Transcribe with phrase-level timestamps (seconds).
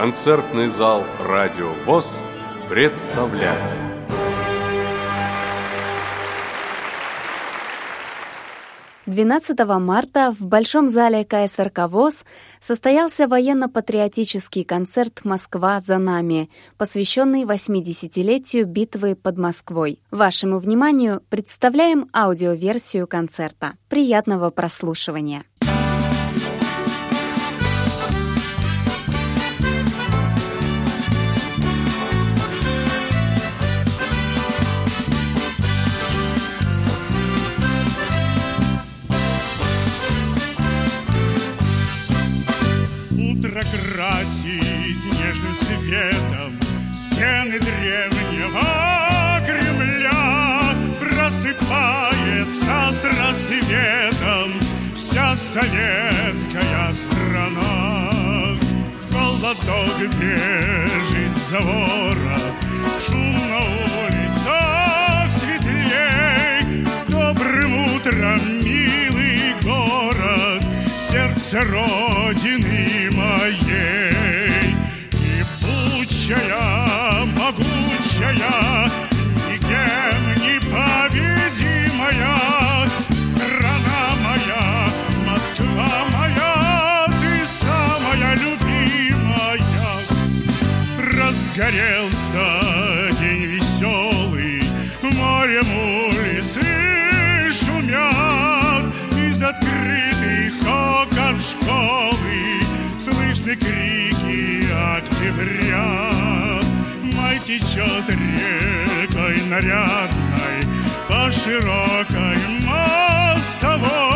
[0.00, 2.22] Концертный зал «Радио ВОЗ»
[2.70, 3.60] представляет.
[9.04, 12.24] 12 марта в Большом зале КСРК ВОЗ
[12.62, 16.48] состоялся военно-патриотический концерт «Москва за нами»,
[16.78, 20.00] посвященный 80-летию битвы под Москвой.
[20.10, 23.74] Вашему вниманию представляем аудиоверсию концерта.
[23.90, 25.44] Приятного прослушивания!
[55.60, 58.10] Советская страна
[59.12, 62.54] Холодок бежит за ворот
[62.98, 63.60] Шум на
[64.00, 70.62] улицах светлей С добрым утром, милый город
[70.98, 74.74] сердце Родины моей.
[75.12, 76.79] И пучая,
[91.60, 94.62] Разгорелся день веселый,
[95.02, 95.66] морем
[96.06, 96.62] улицы
[97.52, 98.86] шумят.
[99.14, 102.62] Из открытых окон школы
[102.98, 106.62] Слышны крики октября
[107.14, 110.64] Май течет рекой нарядной
[111.08, 114.09] По широкой мостовой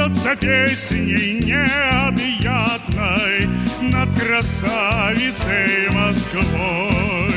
[0.00, 3.36] Льется песней необъятной
[3.82, 7.34] Над красавицей Москвой.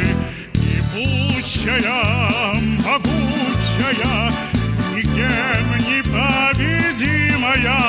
[0.54, 4.32] И пучая, могучая
[4.96, 7.82] Никем не победимая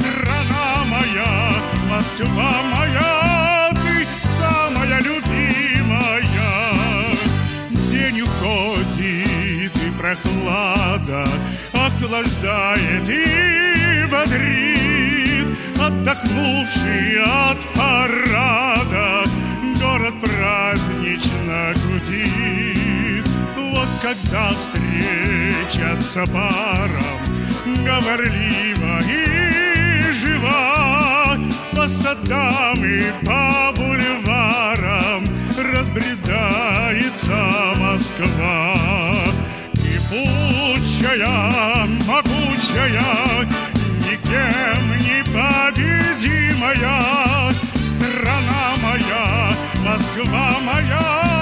[0.00, 1.34] Страна моя,
[1.90, 3.96] Москва моя Ты
[4.40, 6.52] самая любимая.
[7.90, 11.28] День уходит и прохлада
[11.74, 13.63] Охлаждает и
[14.24, 15.48] бодрит
[15.80, 19.24] Отдохнувший от парада
[19.80, 23.28] Город празднично гудит.
[23.56, 27.20] Вот когда встречаться паром
[27.84, 31.36] Говорливо и жива
[31.72, 37.36] По садам и по бульварам Разбредается
[37.76, 38.76] Москва.
[39.74, 43.48] И пучая, могучая
[44.34, 46.74] Никем не победимая
[47.86, 51.33] Страна моя, Москва моя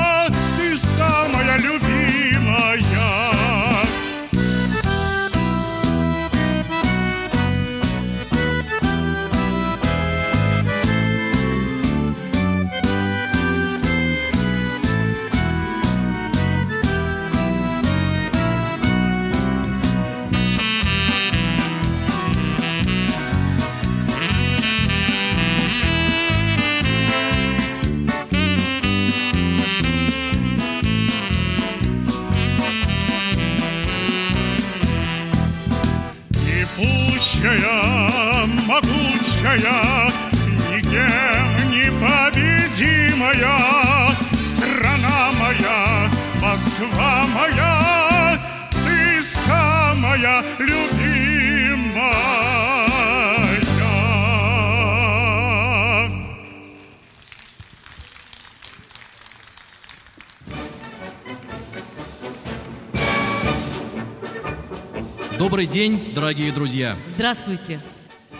[65.72, 66.98] день, дорогие друзья!
[67.08, 67.80] Здравствуйте.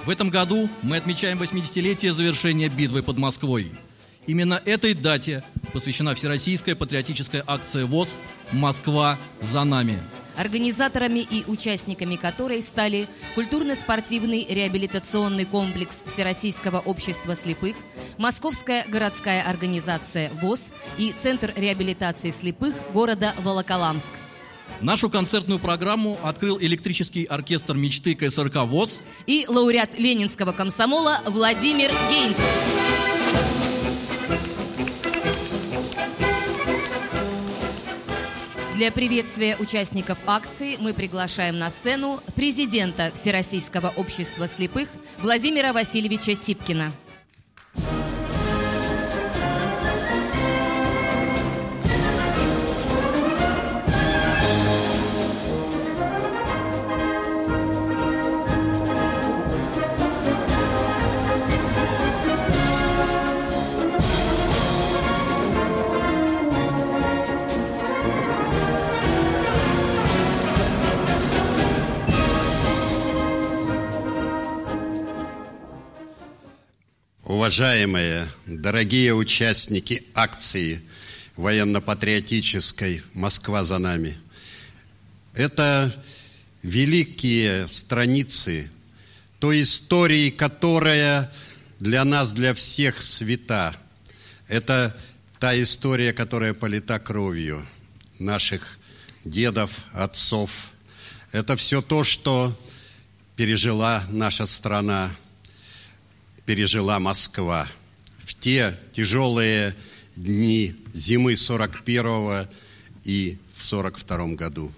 [0.04, 3.72] В этом году мы отмечаем 80-летие завершения битвы под Москвой.
[4.27, 5.42] Именно этой дате
[5.72, 8.09] посвящена всероссийская патриотическая акция ВОЗ
[8.53, 9.98] «Москва за нами».
[10.36, 17.77] Организаторами и участниками которой стали культурно-спортивный реабилитационный комплекс Всероссийского общества слепых,
[18.18, 24.12] Московская городская организация ВОЗ и Центр реабилитации слепых города Волоколамск.
[24.80, 29.03] Нашу концертную программу открыл электрический оркестр мечты КСРК ВОЗ.
[29.27, 32.36] И лауреат Ленинского комсомола Владимир Гейнц.
[38.83, 46.92] Для приветствия участников акции мы приглашаем на сцену президента Всероссийского общества слепых Владимира Васильевича Сипкина.
[77.42, 80.80] Уважаемые, дорогие участники акции
[81.34, 84.16] военно-патриотической «Москва за нами».
[85.34, 85.92] Это
[86.62, 88.71] великие страницы
[89.41, 91.33] той истории, которая
[91.80, 93.74] для нас, для всех свята.
[94.47, 94.97] Это
[95.41, 97.66] та история, которая полита кровью
[98.21, 98.78] наших
[99.24, 100.71] дедов, отцов.
[101.33, 102.56] Это все то, что
[103.34, 105.10] пережила наша страна,
[106.47, 107.68] пережила Москва
[108.18, 109.74] в те тяжелые
[110.16, 112.48] дни зимы 41
[113.04, 114.72] и в 42 году.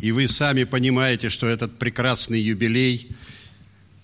[0.00, 3.08] И вы сами понимаете, что этот прекрасный юбилей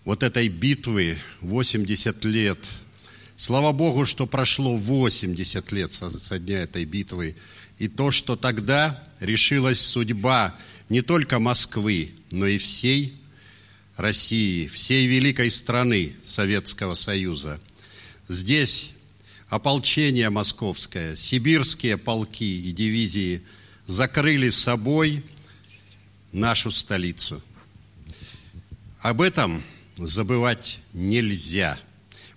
[0.05, 2.59] вот этой битвы 80 лет.
[3.37, 7.37] Слава Богу, что прошло 80 лет со, со дня этой битвы.
[7.79, 10.55] И то, что тогда решилась судьба
[10.89, 13.15] не только Москвы, но и всей
[13.97, 17.61] России, всей великой страны Советского Союза.
[18.29, 18.91] Здесь
[19.49, 23.43] ополчение московское, сибирские полки и дивизии
[23.87, 25.23] закрыли собой
[26.33, 27.43] нашу столицу.
[29.01, 29.63] Об этом
[29.97, 31.79] забывать нельзя.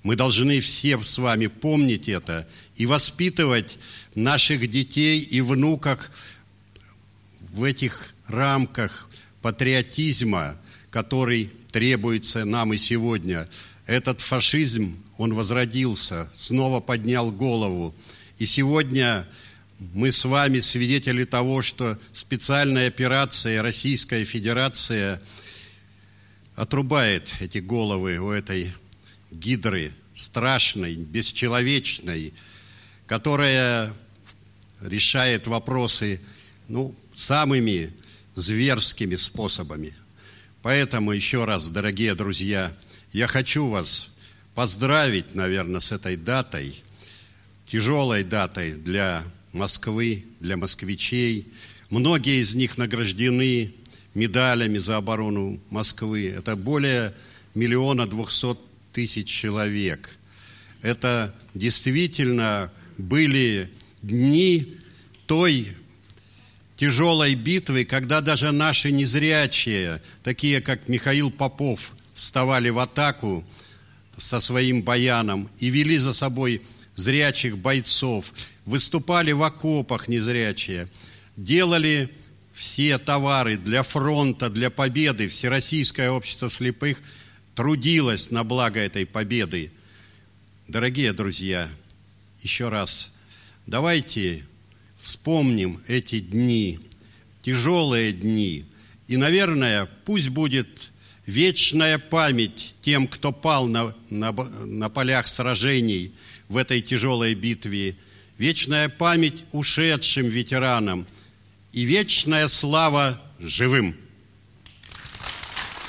[0.03, 3.77] Мы должны все с вами помнить это и воспитывать
[4.15, 6.09] наших детей и внуков
[7.51, 9.09] в этих рамках
[9.41, 10.57] патриотизма,
[10.91, 13.47] который требуется нам и сегодня.
[13.86, 17.95] Этот фашизм, он возродился, снова поднял голову.
[18.38, 19.27] И сегодня
[19.80, 25.21] мы с вами свидетели того, что специальная операция Российская Федерация
[26.56, 28.74] отрубает эти головы у этой
[29.31, 32.33] гидры страшной, бесчеловечной,
[33.07, 33.94] которая
[34.81, 36.21] решает вопросы
[36.68, 37.94] ну, самыми
[38.36, 39.94] зверскими способами.
[40.61, 42.73] Поэтому еще раз, дорогие друзья,
[43.13, 44.13] я хочу вас
[44.56, 46.83] поздравить, наверное, с этой датой,
[47.65, 49.23] тяжелой датой для
[49.53, 51.47] Москвы, для москвичей.
[51.89, 53.73] Многие из них награждены
[54.13, 56.27] медалями за оборону Москвы.
[56.27, 57.13] Это более
[57.55, 58.59] миллиона двухсот
[58.91, 60.17] тысяч человек.
[60.81, 63.71] Это действительно были
[64.01, 64.77] дни
[65.25, 65.67] той
[66.79, 73.45] тяжелой битвы, когда даже наши незрячие, такие как Михаил Попов, вставали в атаку
[74.17, 76.61] со своим баяном и вели за собой
[76.95, 78.33] зрячих бойцов,
[78.65, 80.87] выступали в окопах незрячие,
[81.35, 82.09] делали
[82.53, 85.27] все товары для фронта, для победы.
[85.27, 87.01] Всероссийское общество слепых
[87.55, 89.73] трудилось на благо этой победы.
[90.69, 91.69] Дорогие друзья,
[92.41, 93.11] еще раз,
[93.67, 94.45] давайте
[95.00, 96.80] вспомним эти дни,
[97.42, 98.66] тяжелые дни.
[99.07, 100.92] И, наверное, пусть будет
[101.25, 106.12] вечная память тем, кто пал на, на, на полях сражений
[106.48, 107.96] в этой тяжелой битве,
[108.38, 111.06] вечная память ушедшим ветеранам
[111.72, 113.96] и вечная слава живым.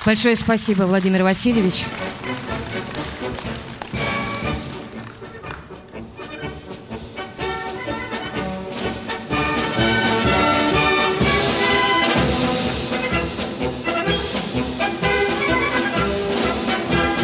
[0.05, 1.85] Большое спасибо, Владимир Васильевич.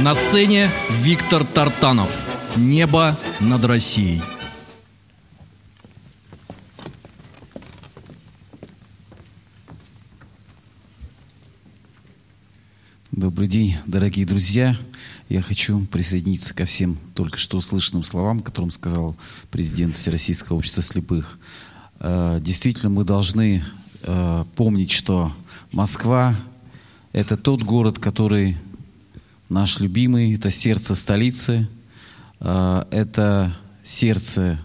[0.07, 0.71] На сцене
[1.01, 2.09] Виктор Тартанов.
[2.57, 4.23] Небо над Россией.
[13.11, 14.77] Добрый день, дорогие друзья.
[15.29, 19.17] Я хочу присоединиться ко всем только что услышанным словам, которым сказал
[19.51, 21.37] президент Всероссийского общества слепых.
[21.99, 23.65] Э, действительно, мы должны
[24.03, 25.33] э, помнить, что
[25.73, 26.37] Москва–
[27.13, 28.57] это тот город, который
[29.49, 31.69] наш любимый, это сердце столицы,
[32.41, 34.59] э, это сердце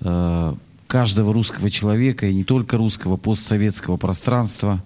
[0.00, 0.54] э,
[0.86, 4.82] каждого русского человека, и не только русского, постсоветского пространства.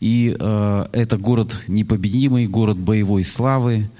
[0.00, 3.90] И э, это город непобедимый, город боевой славы.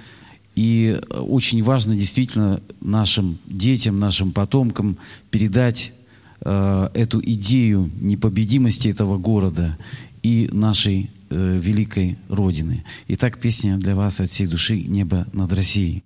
[0.55, 4.99] И очень важно действительно нашим детям, нашим потомкам
[5.31, 5.95] передать
[6.41, 9.79] эту идею непобедимости этого города
[10.25, 12.85] и нашей э, великой Родины.
[13.09, 16.05] Итак, песня для вас от всей души «Небо над Россией».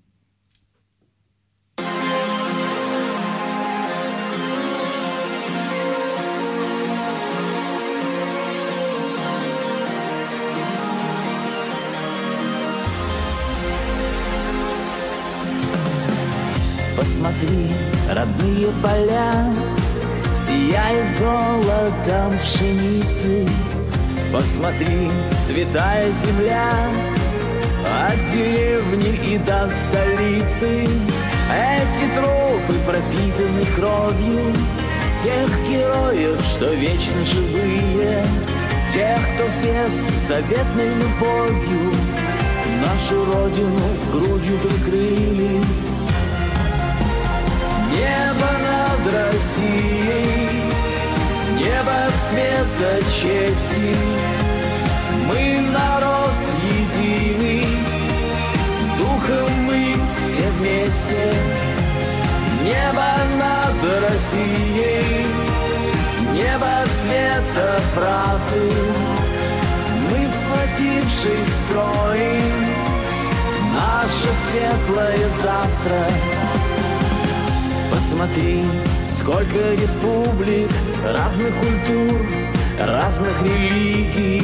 [16.97, 17.71] Посмотри,
[18.09, 19.53] родные поля
[20.47, 23.47] Сияют золотом пшеницы
[24.33, 25.11] Посмотри,
[25.47, 26.91] святая земля
[27.85, 30.87] От дерев деревни и до столицы.
[31.49, 34.53] Эти тропы пропитаны кровью
[35.23, 38.25] Тех героев, что вечно живые
[38.93, 41.93] Тех, кто с беззаветной любовью
[42.81, 43.81] Нашу родину
[44.13, 45.61] грудью прикрыли.
[47.93, 50.76] Небо над Россией
[51.67, 51.99] Небо
[52.31, 53.97] цвета чести.
[55.27, 57.67] Мы народ единый.
[58.97, 61.33] Духом мы все вместе.
[62.63, 65.27] Небо над Россией.
[66.35, 66.71] Небо
[67.03, 68.71] цвета правды.
[70.09, 72.77] Мы сплотившись строим
[73.75, 76.07] Наше светлое завтра.
[77.93, 78.63] Посмотри,
[79.09, 80.71] сколько республик,
[81.13, 82.27] разных культур,
[82.81, 84.43] разных религий.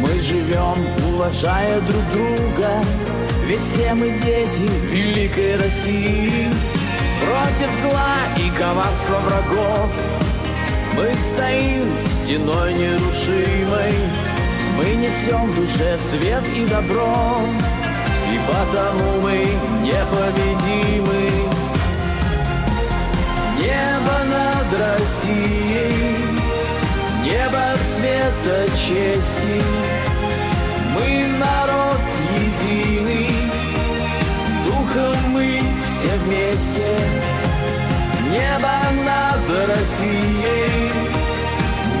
[0.00, 0.76] Мы живем,
[1.12, 2.70] уважая друг друга,
[3.46, 6.48] ведь все мы дети великой России.
[7.20, 9.90] Против зла и коварства врагов
[10.96, 13.94] мы стоим стеной нерушимой.
[14.76, 17.40] Мы несем в душе свет и добро,
[18.32, 19.44] и потому мы
[19.82, 21.30] непобедимы.
[23.58, 24.09] Небо
[24.80, 26.24] Россией,
[27.22, 29.62] небо цвета чести.
[30.94, 32.00] Мы народ
[32.34, 33.30] единый,
[34.64, 36.96] духом мы все вместе.
[38.30, 38.72] Небо
[39.04, 40.92] над Россией,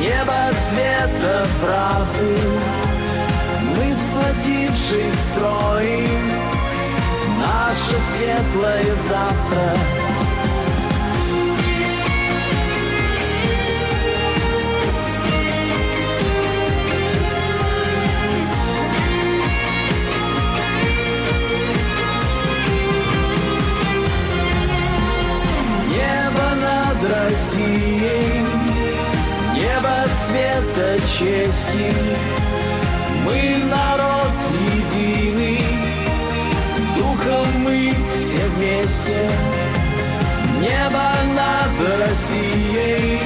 [0.00, 2.38] небо цвета правды.
[3.76, 6.30] Мы сплотившись строим
[7.38, 9.99] наше светлое завтра.
[29.54, 31.92] Небо цвета чести.
[33.24, 34.32] Мы народ
[34.94, 35.64] единый,
[36.96, 39.28] духом мы все вместе.
[40.60, 43.20] Небо над Россией,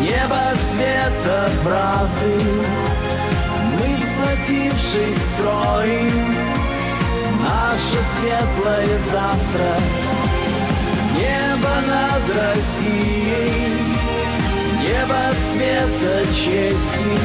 [0.00, 2.34] небо цвета правды.
[3.78, 6.36] Мы сплотившись строим
[7.42, 10.41] наше светлое завтра.
[11.14, 13.76] Небо над Россией,
[14.80, 17.16] небо цвета чести.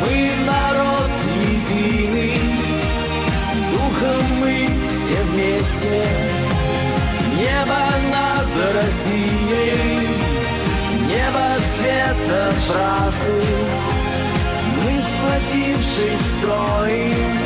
[0.00, 1.10] Мы народ
[1.44, 2.38] единый,
[3.72, 6.06] духом мы все вместе.
[7.36, 10.08] Небо над Россией,
[11.08, 13.42] небо цвета правды.
[14.84, 17.38] Мы сплотившись строим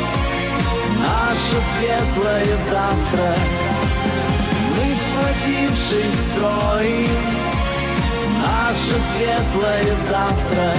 [0.99, 3.35] наше светлое завтра
[5.47, 7.09] сплотившись строим
[8.39, 10.73] наше светлое завтра.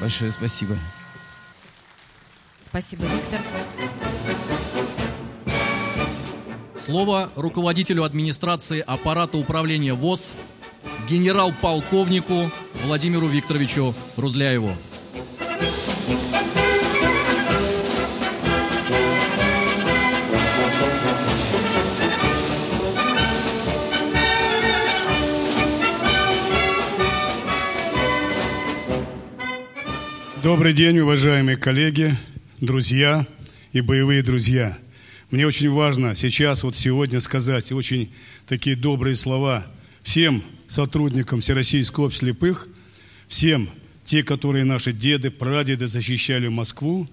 [0.00, 0.76] Большое спасибо.
[2.62, 3.40] Спасибо, Виктор.
[6.82, 10.32] Слово руководителю администрации аппарата управления ВОЗ
[11.08, 12.50] генерал-полковнику
[12.84, 14.74] Владимиру Викторовичу Рузляеву.
[30.42, 32.16] Добрый день, уважаемые коллеги,
[32.62, 33.26] друзья
[33.72, 34.78] и боевые друзья.
[35.30, 38.10] Мне очень важно сейчас, вот сегодня сказать очень
[38.46, 39.66] такие добрые слова
[40.02, 42.68] всем сотрудникам Всероссийского общества слепых,
[43.28, 43.68] всем
[44.02, 47.06] те, которые наши деды, прадеды защищали Москву.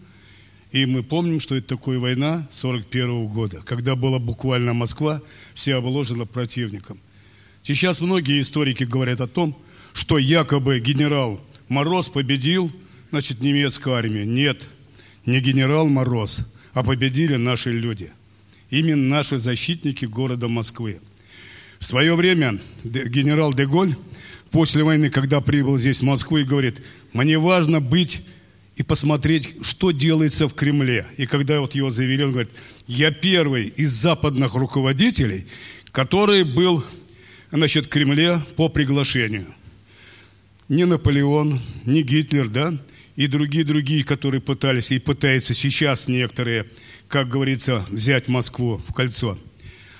[0.71, 5.21] И мы помним, что это такое война 41 года, когда была буквально Москва
[5.53, 6.97] вся обложена противником.
[7.61, 12.71] Сейчас многие историки говорят о том, что якобы генерал Мороз победил–
[13.11, 14.27] значит, немецкую армию.
[14.27, 14.67] Нет,
[15.25, 18.11] не генерал Мороз, а победили наши люди.
[18.69, 20.99] Именно наши защитники города Москвы.
[21.79, 23.95] В свое время генерал Деголь
[24.51, 26.81] после войны, когда прибыл здесь в Москву и говорит,
[27.13, 28.21] мне важно быть
[28.75, 31.07] и посмотреть, что делается в Кремле.
[31.17, 32.51] И когда вот его завели, он говорит,
[32.87, 35.47] я первый из западных руководителей,
[35.91, 36.83] который был
[37.51, 39.47] значит, в Кремле по приглашению.
[40.69, 42.73] Не Наполеон, не Гитлер, да,
[43.17, 46.67] и другие-другие, которые пытались и пытаются сейчас некоторые,
[47.09, 49.37] как говорится, взять Москву в кольцо.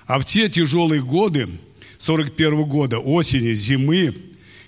[0.05, 1.49] А в те тяжелые годы,
[1.97, 4.13] 41 года, осени, зимы,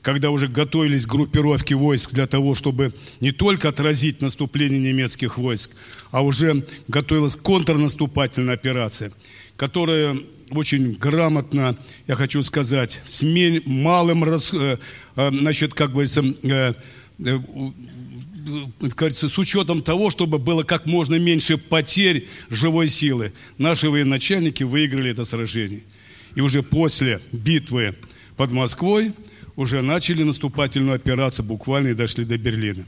[0.02, 5.76] когда уже готовились группировки войск для того, чтобы не только отразить наступление немецких войск,
[6.10, 9.12] а уже готовилась контрнаступательная операция,
[9.58, 10.18] которая
[10.50, 11.78] очень грамотно,
[12.08, 13.22] я хочу сказать, с
[13.68, 14.78] малым, э,
[15.16, 16.24] э, значит, как говорится,
[18.48, 23.34] э, кажется, с учетом того, чтобы было как можно меньше потерь живой силы.
[23.58, 25.82] Наши военачальники выиграли это сражение.
[26.36, 27.96] И уже после битвы
[28.36, 29.14] под Москвой
[29.56, 32.86] уже начали наступательную операцию, буквально и дошли до Берлина.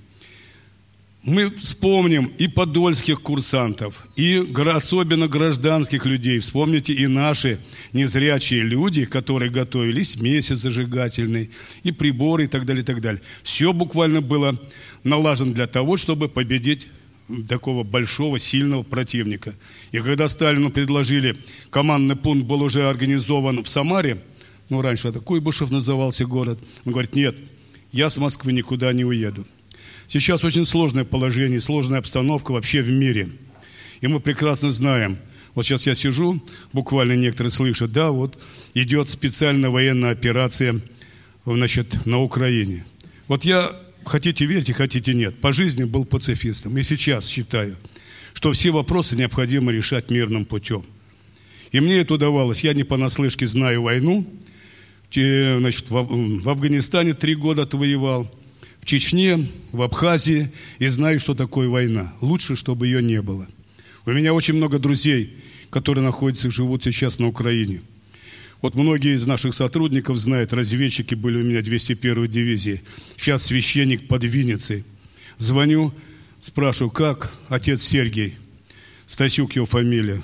[1.24, 6.40] Мы вспомним и подольских курсантов, и особенно гражданских людей.
[6.40, 7.60] Вспомните и наши
[7.94, 11.52] незрячие люди, которые готовились месяц зажигательный,
[11.84, 13.22] и приборы, и так далее, и так далее.
[13.44, 14.60] Все буквально было
[15.04, 16.88] налажено для того, чтобы победить
[17.48, 19.54] такого большого, сильного противника.
[19.92, 21.38] И когда Сталину предложили,
[21.70, 24.24] командный пункт был уже организован в Самаре,
[24.70, 27.40] ну, раньше это Куйбышев назывался город, он говорит, нет,
[27.92, 29.46] я с Москвы никуда не уеду.
[30.12, 33.30] Сейчас очень сложное положение, сложная обстановка вообще в мире.
[34.02, 35.18] И мы прекрасно знаем,
[35.56, 38.38] вот сейчас я сижу, буквально некоторые слышат, да, вот
[38.74, 40.82] идет специальная военная операция
[41.46, 42.86] значит, на Украине.
[43.30, 43.72] Вот я,
[44.04, 46.78] хотите верьте, хотите нет, по жизни был пацифистом.
[46.78, 47.78] И сейчас считаю,
[48.34, 50.84] что все вопросы необходимо решать мирным путем.
[51.72, 52.66] И мне это удавалось.
[52.66, 54.28] Я не понаслышке знаю войну.
[55.14, 58.30] Значит, в Афганистане три года отвоевал–
[58.82, 62.14] в Чечне, в Абхазии и знаю, что такое война.
[62.20, 63.48] Лучше, чтобы ее не было.
[64.06, 65.34] У меня очень много друзей,
[65.70, 67.82] которые находятся и живут сейчас на Украине.
[68.62, 72.82] Вот многие из наших сотрудников знают, разведчики были у меня 201-й дивизии.
[73.18, 74.84] Сейчас священник под Винницей.
[75.38, 75.94] Звоню,
[76.42, 78.36] спрашиваю, как отец Сергей?
[79.06, 80.22] Стасюк его фамилия.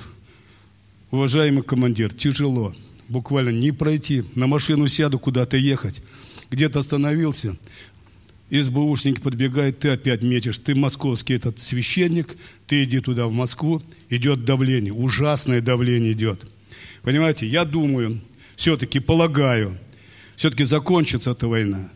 [1.09, 2.73] Уважаемый командир, тяжело.
[3.07, 4.23] Буквально не пройти.
[4.35, 6.03] На машину сяду, куда-то ехать.
[6.51, 7.57] Где-то остановился.
[8.49, 14.45] СБУшник подбегает, ты опять метишь, ты московский этот священник, ты иди туда, в Москву, идет
[14.45, 16.45] давление, ужасное давление идет.
[17.01, 18.21] Понимаете, я думаю,
[18.55, 19.77] все-таки полагаю,
[20.35, 21.89] все-таки закончится эта война.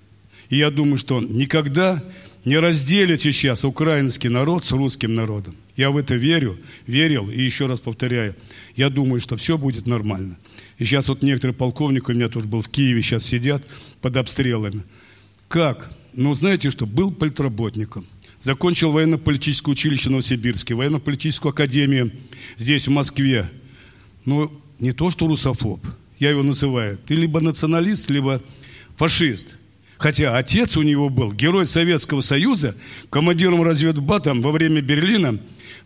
[0.49, 2.03] И я думаю, что никогда
[2.43, 5.55] не разделит сейчас украинский народ с русским народом.
[5.77, 8.35] Я в это верю, верил, и еще раз повторяю,
[8.75, 10.37] я думаю, что все будет нормально.
[10.77, 13.65] И сейчас вот некоторые полковники, у меня тоже был в Киеве, сейчас сидят
[14.01, 14.83] под обстрелами.
[15.47, 18.05] Как ну, знаете что, был политработником.
[18.39, 22.11] Закончил военно-политическое училище в Новосибирске, военно-политическую академию
[22.57, 23.49] здесь, в Москве.
[24.25, 25.85] Ну, не то, что русофоб,
[26.19, 26.97] я его называю.
[27.05, 28.41] Ты либо националист, либо
[28.95, 29.57] фашист.
[29.97, 32.75] Хотя отец у него был герой Советского Союза,
[33.11, 35.39] командиром разведбата во время Берлина,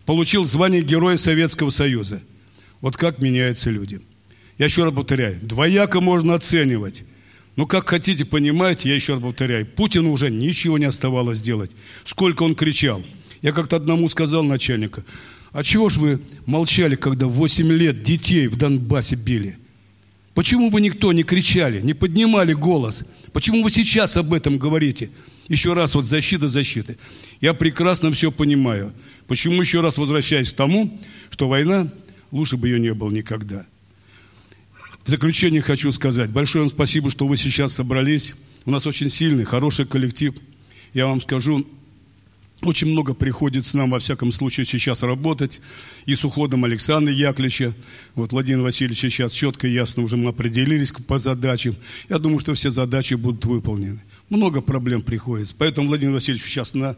[0.06, 2.22] получил звание Героя Советского Союза.
[2.80, 4.00] Вот как меняются люди.
[4.56, 7.04] Я еще раз повторяю, двояко можно оценивать
[7.56, 11.70] ну, как хотите, понимаете, я еще раз повторяю, Путину уже ничего не оставалось делать.
[12.04, 13.02] Сколько он кричал.
[13.40, 15.04] Я как-то одному сказал начальника,
[15.52, 19.58] а чего ж вы молчали, когда 8 лет детей в Донбассе били?
[20.34, 23.06] Почему вы никто не кричали, не поднимали голос?
[23.32, 25.10] Почему вы сейчас об этом говорите?
[25.48, 26.98] Еще раз вот защита защиты.
[27.40, 28.92] Я прекрасно все понимаю.
[29.28, 31.90] Почему еще раз возвращаюсь к тому, что война,
[32.32, 33.64] лучше бы ее не было никогда.
[35.06, 38.34] В заключение хочу сказать, большое вам спасибо, что вы сейчас собрались.
[38.64, 40.34] У нас очень сильный, хороший коллектив.
[40.94, 41.64] Я вам скажу,
[42.62, 45.60] очень много приходится нам, во всяком случае, сейчас работать.
[46.06, 47.72] И с уходом Александра Яковлевича,
[48.16, 51.76] вот Владимир Васильевич сейчас четко и ясно уже мы определились по задачам.
[52.08, 54.02] Я думаю, что все задачи будут выполнены.
[54.28, 55.54] Много проблем приходится.
[55.56, 56.96] Поэтому Владимир Васильевич сейчас на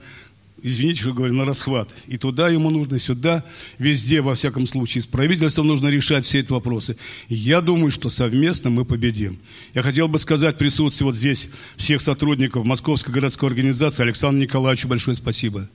[0.62, 1.94] извините, что говорю, на расхват.
[2.06, 3.44] И туда ему нужно, и сюда,
[3.78, 6.96] везде, во всяком случае, с правительством нужно решать все эти вопросы.
[7.28, 9.38] И я думаю, что совместно мы победим.
[9.74, 15.16] Я хотел бы сказать присутствие вот здесь всех сотрудников Московской городской организации Александру Николаевичу большое
[15.16, 15.68] спасибо.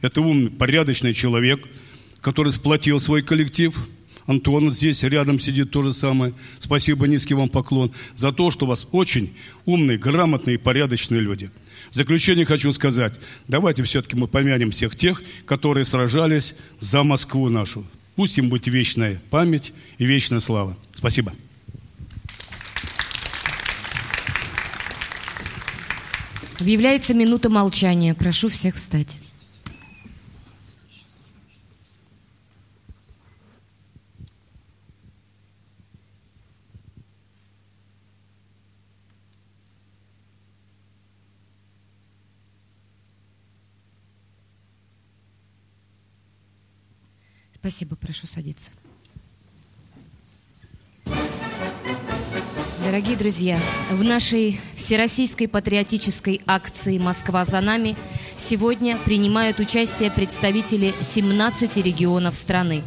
[0.00, 1.66] Это умный, порядочный человек,
[2.20, 3.76] который сплотил свой коллектив.
[4.26, 6.34] Антон здесь рядом сидит то же самое.
[6.58, 11.50] Спасибо, низкий вам поклон за то, что у вас очень умные, грамотные и порядочные люди.
[11.90, 17.84] В заключение хочу сказать, давайте все-таки мы помянем всех тех, которые сражались за Москву нашу.
[18.16, 20.76] Пусть им будет вечная память и вечная слава.
[20.92, 21.32] Спасибо.
[26.60, 28.14] Объявляется минута молчания.
[28.14, 29.18] Прошу всех встать.
[47.60, 48.70] Спасибо, прошу садиться.
[52.84, 57.96] Дорогие друзья, в нашей всероссийской патриотической акции «Москва за нами»
[58.36, 62.82] сегодня принимают участие представители 17 регионов страны.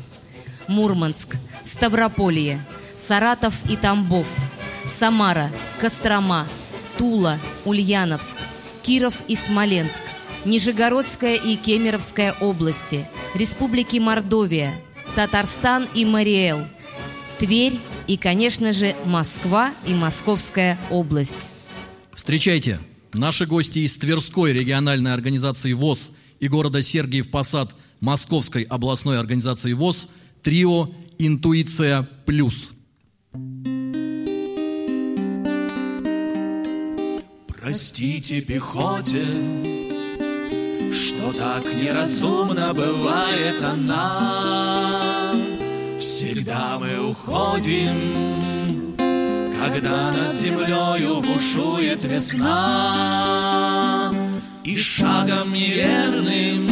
[0.67, 2.65] Мурманск, Ставрополье,
[2.97, 4.27] Саратов и Тамбов,
[4.87, 6.47] Самара, Кострома,
[6.97, 8.37] Тула, Ульяновск,
[8.81, 10.01] Киров и Смоленск,
[10.45, 14.73] Нижегородская и Кемеровская области, Республики Мордовия,
[15.15, 16.65] Татарстан и Мариэл,
[17.37, 21.47] Тверь и, конечно же, Москва и Московская область.
[22.13, 22.79] Встречайте,
[23.13, 30.07] наши гости из Тверской региональной организации ВОЗ и города Сергиев Посад Московской областной организации ВОЗ
[30.41, 32.71] трио «Интуиция плюс».
[37.47, 39.23] Простите пехоте,
[40.91, 45.01] что так неразумно бывает она.
[45.99, 47.95] Всегда мы уходим,
[48.97, 54.11] когда над землею бушует весна,
[54.63, 56.67] И шагом неверным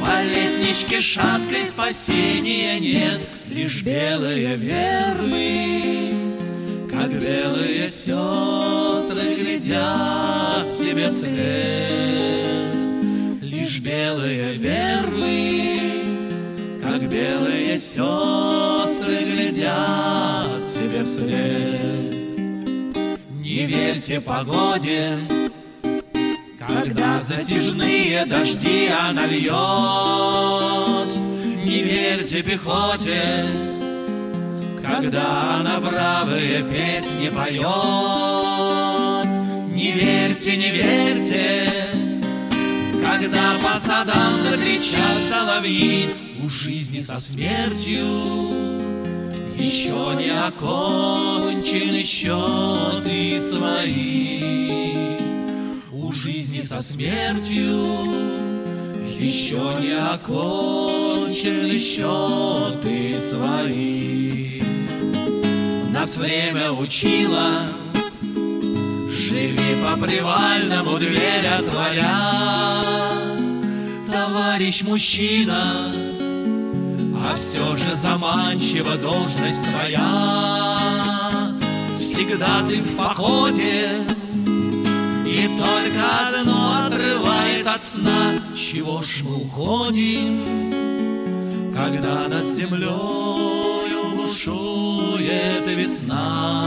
[0.00, 6.40] по лестничке шаткой спасения нет, Лишь белые вербы,
[6.90, 12.73] как белые сестры глядят тебе вслед.
[13.84, 15.78] Белые вербы,
[16.82, 22.14] как белые сестры глядят тебе вслед.
[23.42, 25.18] Не верьте погоде,
[26.58, 29.52] когда затяжные дожди она льет.
[31.66, 33.48] Не верьте пехоте,
[34.82, 37.64] когда она бравые песни поет.
[39.74, 41.73] Не верьте, не верьте,
[43.24, 46.10] когда по садам закричат соловьи,
[46.42, 48.04] у жизни со смертью
[49.56, 55.16] еще не окончены счеты свои.
[55.92, 57.86] У жизни со смертью
[59.18, 64.60] еще не окончены счеты свои.
[65.90, 67.62] Нас время учило,
[69.08, 72.93] живи по привальному дверь отворя.
[74.26, 75.92] Товарищ мужчина,
[77.14, 81.52] а все же заманчива должность твоя.
[81.98, 83.98] Всегда ты в походе,
[85.26, 88.32] и только одно отрывает от сна.
[88.54, 90.72] Чего ж мы уходим,
[91.74, 96.64] когда над землею бушует весна?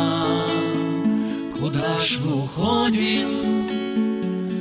[1.59, 3.27] Куда ж мы уходим,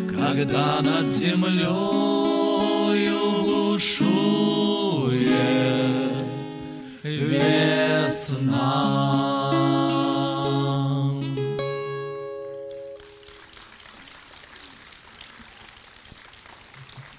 [0.08, 2.15] когда над землею
[3.76, 5.28] бушует
[7.02, 8.32] весна?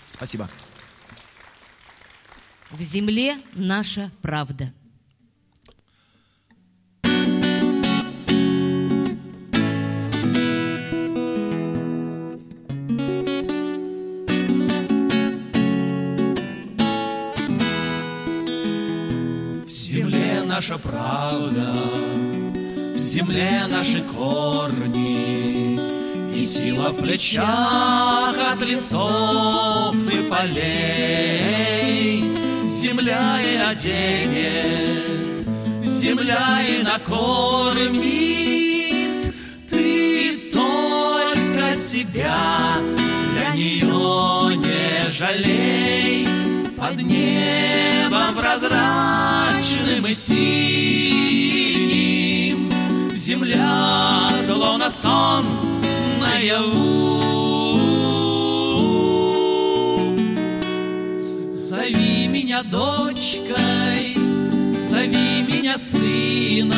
[0.08, 0.50] Спасибо.
[2.72, 4.74] В земле наша правда.
[20.58, 21.72] Наша правда,
[22.96, 25.78] в земле наши корни,
[26.34, 32.24] И сила в плечах от лесов и полей.
[32.68, 35.46] Земля и оденет,
[35.84, 38.02] земля и накормит.
[39.70, 42.78] Ты только себя
[43.36, 46.37] для нее не жалей.
[46.88, 51.50] Под небом прозрачным и синим.
[53.12, 55.46] Земля, словно сон
[56.22, 57.18] наяву
[61.58, 64.16] Зови меня дочкой,
[64.74, 66.72] зови меня сыном.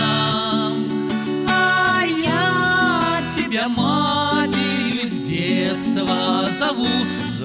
[1.48, 6.88] А я тебя матерью с детства зову.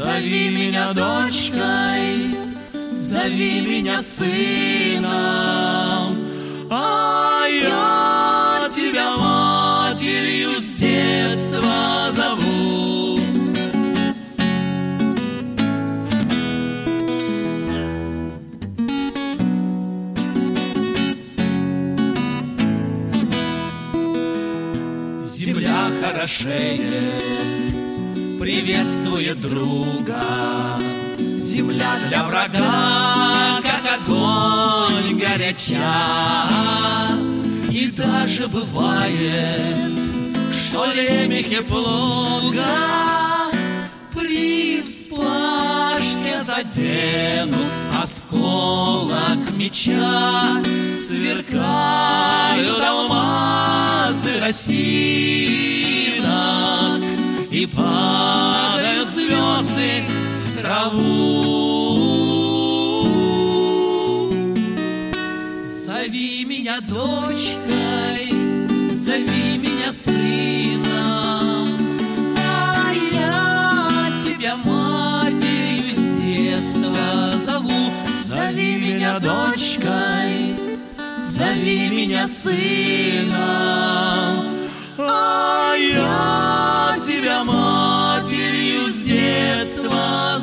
[0.05, 2.35] Зови меня дочкой,
[3.15, 5.07] зови меня сыном,
[6.69, 13.21] а я тебя матерью с детства зову.
[25.25, 26.83] Земля хорошеет,
[28.41, 30.21] приветствует друга.
[31.55, 36.49] Земля для врага, как огонь горяча.
[37.71, 39.93] И даже бывает,
[40.53, 42.67] что лемехи плуга
[44.13, 47.71] При вспашке заденут
[48.03, 50.61] осколок меча
[50.93, 51.53] Сверкают
[52.83, 54.75] алмазы росинок
[57.53, 60.03] И падают звезды
[60.65, 61.05] траву.
[65.63, 68.33] Зови меня дочкой,
[68.91, 71.69] зови меня сыном,
[72.39, 77.93] а я тебя матерью с детства зову.
[78.11, 80.57] Зови меня дочкой,
[81.21, 83.35] зови меня сыном,
[84.99, 90.34] а я тебя матерью с детства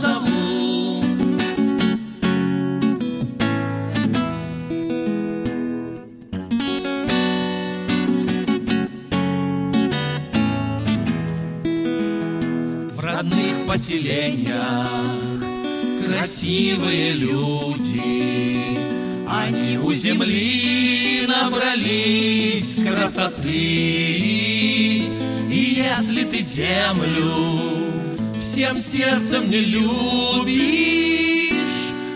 [13.82, 14.88] поселениях
[16.06, 18.60] красивые люди,
[19.28, 23.50] они у земли набрались красоты.
[25.50, 27.34] И если ты землю
[28.40, 29.92] всем сердцем не любишь,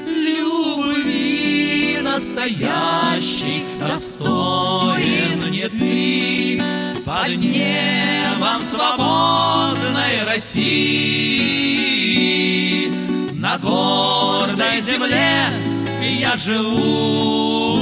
[0.07, 6.61] любви настоящей достоин не ты
[7.03, 7.35] под
[8.45, 10.51] небом свободной России.
[13.33, 15.47] На гордой земле
[16.01, 17.81] я живу.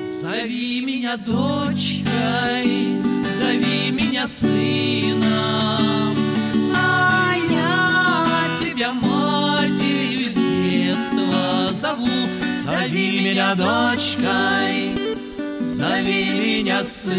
[0.00, 6.16] Зови меня дочкой, зови меня сыном,
[6.76, 8.26] а я
[8.58, 12.08] тебя матерью с детства зову.
[12.64, 14.94] Зови меня дочкой,
[15.78, 17.14] зови меня сыном,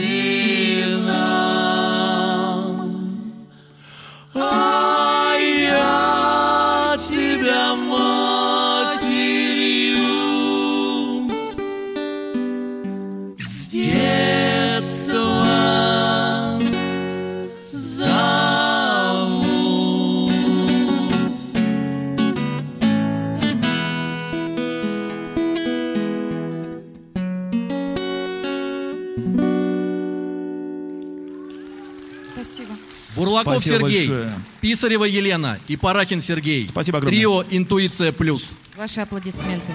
[33.30, 34.34] Бурлаков Спасибо Сергей, большое.
[34.62, 36.66] Писарева Елена и Парахин Сергей.
[36.66, 37.16] Спасибо огромное.
[37.16, 38.52] Трио «Интуиция плюс».
[38.76, 39.74] Ваши аплодисменты.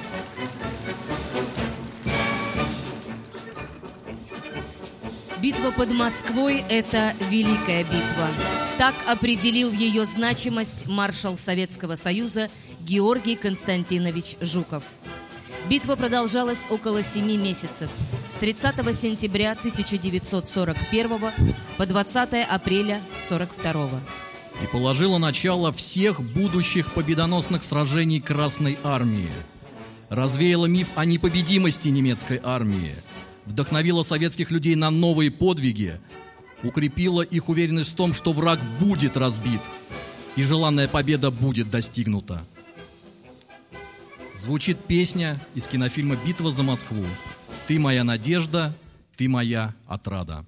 [5.41, 8.29] Битва под Москвой– это великая битва.
[8.79, 14.83] Так определил ее значимость маршал Советского Союза Георгий Константинович Жуков.
[15.69, 17.91] Битва продолжалась около семи месяцев,
[18.29, 21.09] с 30 сентября 1941
[21.79, 23.91] по 20 апреля 1942.
[24.63, 29.31] и положила начало всех будущих победоносных сражений Красной Армии.
[30.11, 32.95] Развеяла миф о непобедимости немецкой армии,
[33.47, 35.99] вдохновила советских людей на новые подвиги,
[36.63, 39.63] укрепила их уверенность в том, что враг будет разбит
[40.37, 42.45] и желанная победа будет достигнута.
[44.45, 47.03] Звучит песня из кинофильма «Битва за Москву».
[47.67, 48.77] «Ты моя надежда,
[49.17, 50.45] ты моя отрада».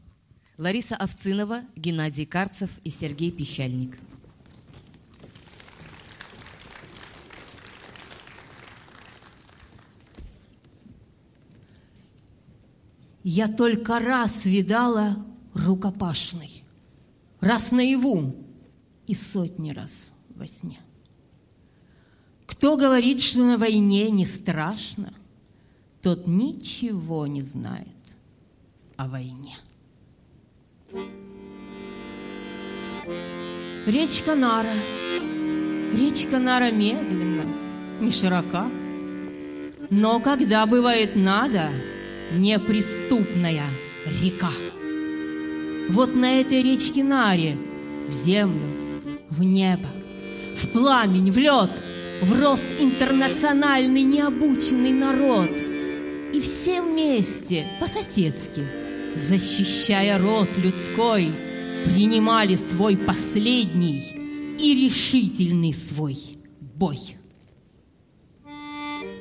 [0.59, 3.97] Лариса Овцинова, Геннадий Карцев и Сергей Пищальник.
[13.25, 16.63] Я только раз видала рукопашный,
[17.41, 18.37] раз наяву
[19.07, 20.81] и сотни раз во сне.
[22.67, 25.15] Кто говорит, что на войне не страшно,
[26.03, 27.87] тот ничего не знает
[28.97, 29.57] о войне.
[33.87, 34.73] Речка Нара,
[35.97, 37.45] речка Нара медленно,
[38.01, 38.69] не широка,
[39.89, 41.71] но когда бывает надо,
[42.33, 43.69] неприступная
[44.07, 44.51] река.
[45.91, 47.57] Вот на этой речке Наре
[48.09, 49.89] в землю, в небо,
[50.57, 51.86] в пламень, в лед
[52.23, 55.51] врос интернациональный необученный народ.
[56.33, 58.67] И все вместе, по-соседски,
[59.15, 61.31] защищая род людской,
[61.85, 66.17] принимали свой последний и решительный свой
[66.61, 66.99] бой.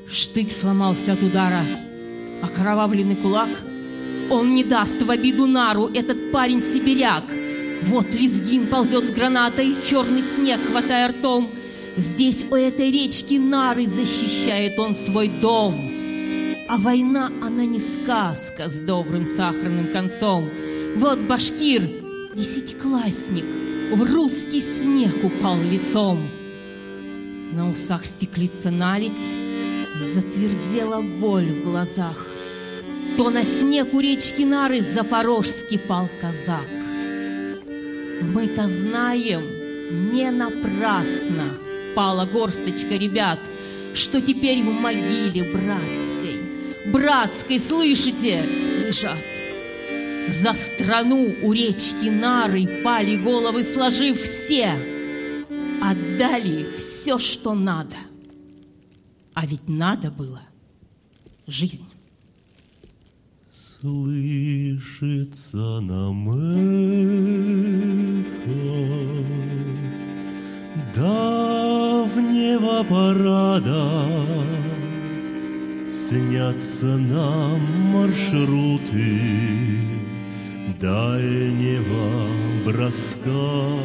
[0.09, 1.61] Штык сломался от удара,
[2.41, 3.49] окровавленный кулак.
[4.29, 7.25] Он не даст в обиду нару, этот парень сибиряк.
[7.83, 11.49] Вот лезгин ползет с гранатой, черный снег хватая ртом.
[11.97, 15.91] Здесь у этой речки нары защищает он свой дом.
[16.67, 20.49] А война, она не сказка с добрым сахарным концом.
[20.97, 21.83] Вот башкир,
[22.35, 23.45] десятиклассник,
[23.93, 26.19] в русский снег упал лицом.
[27.53, 29.13] На усах стеклится наледь,
[30.13, 32.25] затвердела боль в глазах.
[33.15, 36.67] То на снег у речки Нары запорожский пал казак.
[38.33, 39.43] Мы-то знаем,
[40.11, 41.64] не напрасно
[41.95, 43.39] пала горсточка ребят,
[43.93, 48.43] что теперь в могиле братской, братской, слышите,
[48.85, 49.17] лежат.
[50.41, 54.73] За страну у речки Нары пали головы, сложив все,
[55.81, 57.95] отдали все, что надо.
[59.33, 60.41] А ведь надо было
[61.47, 61.85] жизнь.
[63.79, 66.55] Слышится нам эхо
[72.55, 73.91] давнего парада,
[75.87, 77.61] Снятся нам
[77.93, 79.21] маршруты
[80.79, 82.27] дальнего
[82.65, 83.79] броска.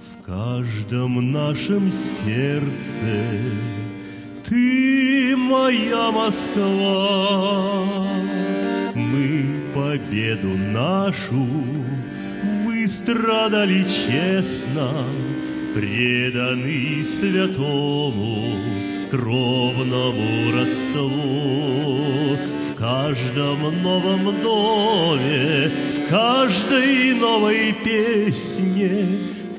[0.00, 3.79] в каждом нашем сердце.
[4.50, 7.86] Ты моя Москва,
[8.96, 11.46] мы победу нашу
[12.66, 14.90] выстрадали честно,
[15.72, 18.56] преданы святому
[19.12, 22.36] кровному родству.
[22.70, 29.06] В каждом новом доме, в каждой новой песне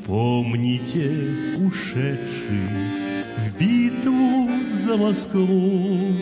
[0.06, 1.13] помните
[1.60, 2.91] ушедших
[3.38, 4.50] в битву
[4.81, 6.15] за Москву.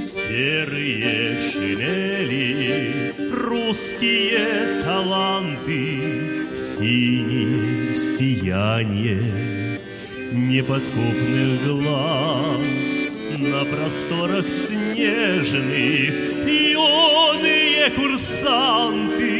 [0.00, 6.00] Серые шинели, русские таланты,
[6.54, 9.78] синее сияние
[10.32, 12.60] неподкупных глаз
[13.38, 16.12] на просторах снежных
[16.46, 19.37] юные курсанты.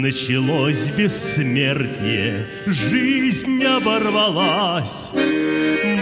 [0.00, 5.10] Началось бессмертие, жизнь оборвалась.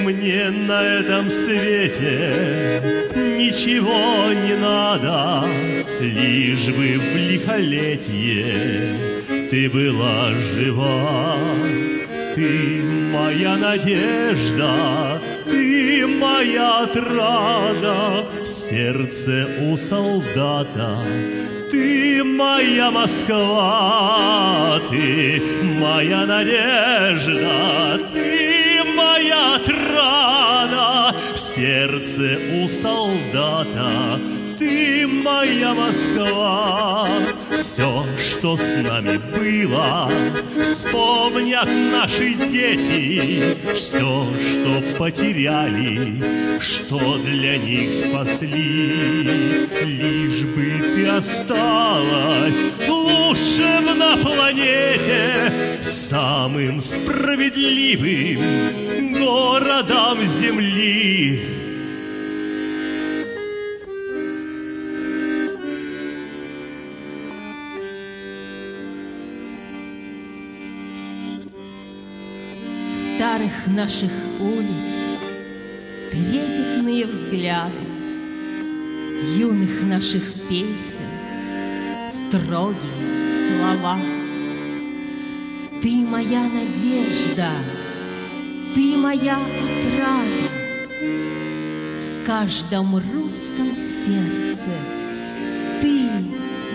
[0.04, 2.80] Мне на этом свете
[3.16, 5.44] ничего не надо,
[6.00, 9.10] лишь бы в лихолетие
[9.50, 11.36] ты была жива.
[12.36, 20.96] Ты моя надежда, ты моя отрада в сердце у солдата.
[21.70, 25.40] Ты моя Москва, ты
[25.78, 34.18] моя надежда, ты моя отрада в сердце у солдата.
[34.60, 37.08] Ты моя Москва,
[37.50, 40.12] все, что с нами было,
[40.62, 46.22] вспомнят наши дети, все, что потеряли,
[46.60, 49.24] что для них спасли,
[49.82, 61.59] лишь бы ты осталась лучшим на планете, самым справедливым городом земли.
[73.74, 75.20] Наших улиц
[76.10, 77.86] Трепетные взгляды
[79.36, 81.10] Юных наших песен
[82.12, 82.78] Строгие
[83.48, 83.98] слова.
[85.82, 87.50] Ты моя надежда
[88.74, 90.50] Ты моя отрада
[92.22, 94.70] В каждом русском сердце
[95.80, 96.08] Ты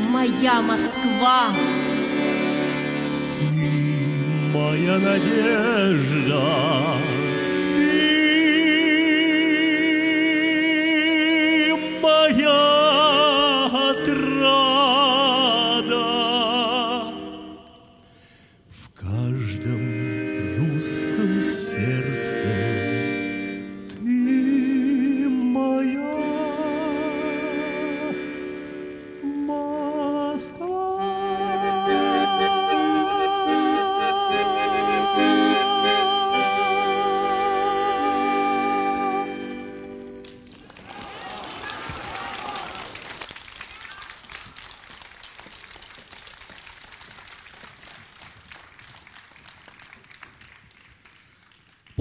[0.10, 1.50] моя Москва
[4.56, 6.42] моя надежда.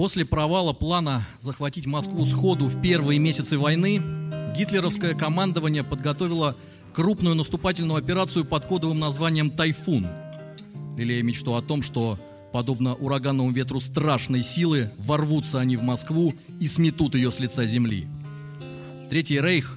[0.05, 3.99] После провала плана захватить Москву сходу в первые месяцы войны,
[4.55, 6.55] гитлеровское командование подготовило
[6.93, 10.07] крупную наступательную операцию под кодовым названием «Тайфун».
[10.95, 12.19] лелея мечту о том, что,
[12.53, 18.07] подобно ураганному ветру страшной силы, ворвутся они в Москву и сметут ее с лица земли.
[19.09, 19.75] Третий рейх,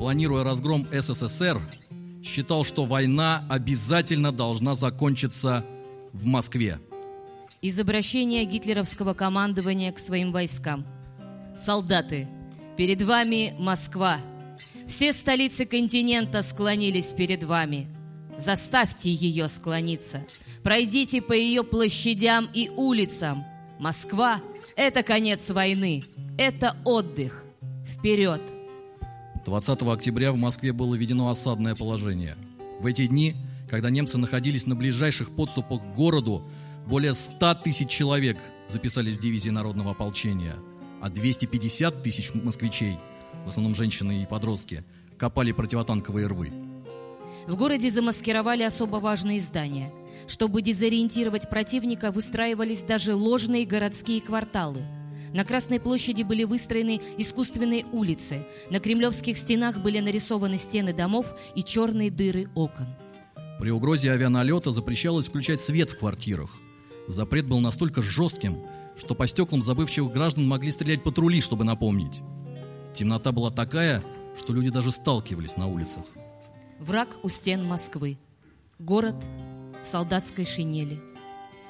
[0.00, 1.60] планируя разгром СССР,
[2.24, 5.64] считал, что война обязательно должна закончиться
[6.12, 6.80] в Москве.
[7.60, 10.86] Из обращения гитлеровского командования к своим войскам.
[11.56, 12.28] Солдаты,
[12.76, 14.20] перед вами Москва.
[14.86, 17.88] Все столицы континента склонились перед вами.
[18.38, 20.24] Заставьте ее склониться.
[20.62, 23.44] Пройдите по ее площадям и улицам.
[23.80, 24.40] Москва–
[24.76, 26.04] это конец войны.
[26.38, 27.44] Это отдых.
[27.84, 28.40] Вперед!
[29.44, 32.36] 20 октября в Москве было введено осадное положение.
[32.78, 33.34] В эти дни,
[33.68, 36.48] когда немцы находились на ближайших подступах к городу,
[36.88, 40.56] более 100 тысяч человек записались в дивизии народного ополчения,
[41.00, 42.98] а 250 тысяч москвичей,
[43.44, 44.84] в основном женщины и подростки,
[45.18, 46.52] копали противотанковые рвы.
[47.46, 49.92] В городе замаскировали особо важные здания.
[50.26, 54.82] Чтобы дезориентировать противника, выстраивались даже ложные городские кварталы–
[55.32, 58.46] на Красной площади были выстроены искусственные улицы.
[58.70, 62.86] На кремлевских стенах были нарисованы стены домов и черные дыры окон.
[63.60, 66.50] При угрозе авианалета запрещалось включать свет в квартирах.
[67.08, 68.58] Запрет был настолько жестким,
[68.96, 72.20] что по стеклам забывчивых граждан могли стрелять патрули, чтобы напомнить.
[72.94, 74.04] Темнота была такая,
[74.36, 76.04] что люди даже сталкивались на улицах.
[76.78, 78.18] Враг у стен Москвы.
[78.78, 79.16] Город
[79.82, 81.00] в солдатской шинели.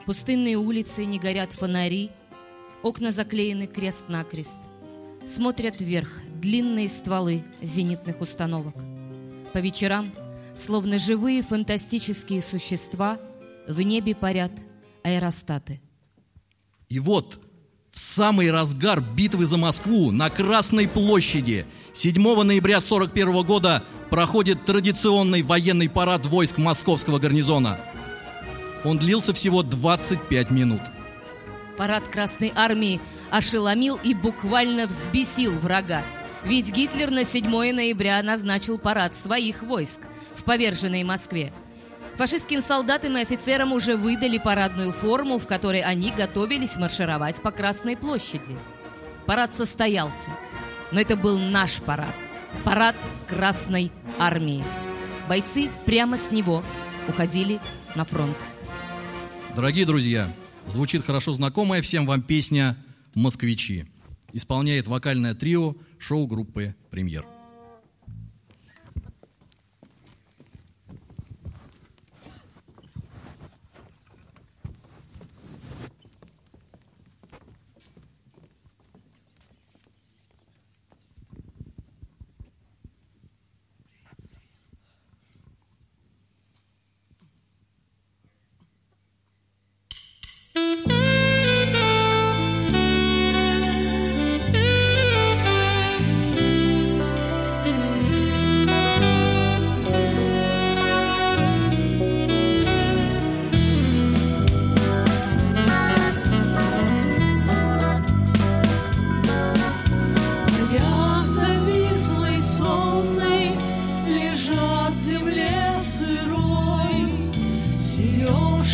[0.06, 2.10] Пустынные улицы, не горят фонари,
[2.82, 4.58] Окна заклеены крест-накрест.
[5.24, 6.10] Смотрят вверх
[6.40, 8.74] длинные стволы зенитных установок.
[9.52, 10.12] По вечерам,
[10.56, 13.18] словно живые фантастические существа,
[13.66, 14.52] в небе парят
[15.08, 15.80] аэростаты.
[16.88, 17.40] И вот
[17.90, 25.42] в самый разгар битвы за Москву на Красной площади 7 ноября 1941 года проходит традиционный
[25.42, 27.78] военный парад войск московского гарнизона.
[28.84, 30.82] Он длился всего 25 минут–
[31.78, 33.00] Парад Красной Армии
[33.30, 36.02] ошеломил и буквально взбесил врага.
[36.44, 40.00] Ведь Гитлер на 7 ноября назначил парад своих войск
[40.34, 41.52] в поверженной Москве.
[42.18, 47.96] Фашистским солдатам и офицерам уже выдали парадную форму, в которой они готовились маршировать по Красной
[47.96, 48.56] площади.
[49.24, 50.32] Парад состоялся,
[50.90, 52.14] но это был наш парад.
[52.64, 52.96] Парад
[53.28, 54.64] Красной Армии.
[55.28, 56.64] Бойцы прямо с него
[57.06, 57.60] уходили
[57.94, 58.36] на фронт.
[59.54, 60.28] Дорогие друзья,
[60.66, 62.76] звучит хорошо знакомая всем вам песня
[63.14, 63.86] «Москвичи».
[64.32, 67.24] Исполняет вокальное трио шоу-группы «Премьер».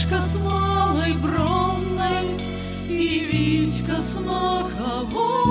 [0.04, 2.36] Мишка с малой бронной
[2.88, 5.43] и Витька с маховой.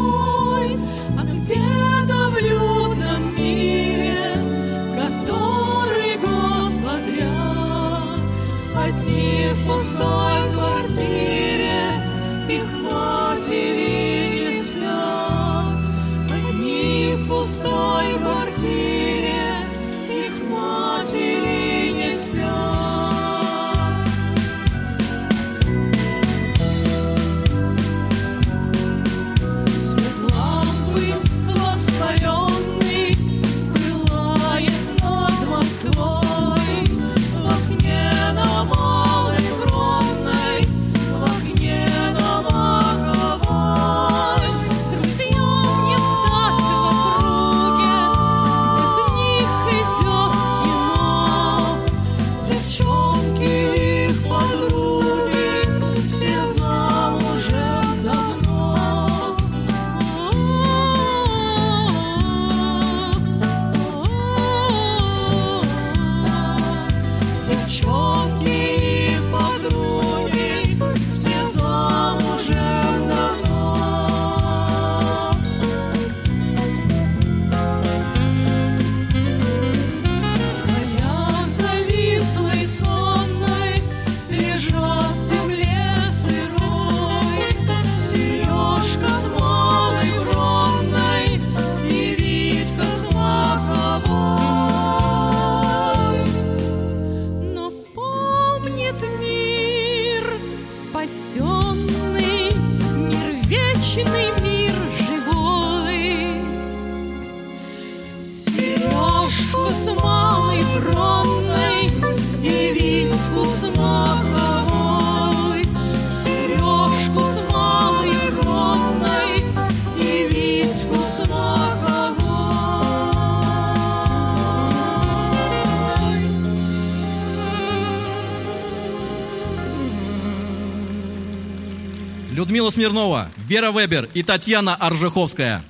[132.73, 135.63] Смирнова, Вера Вебер и Татьяна Аржиховская.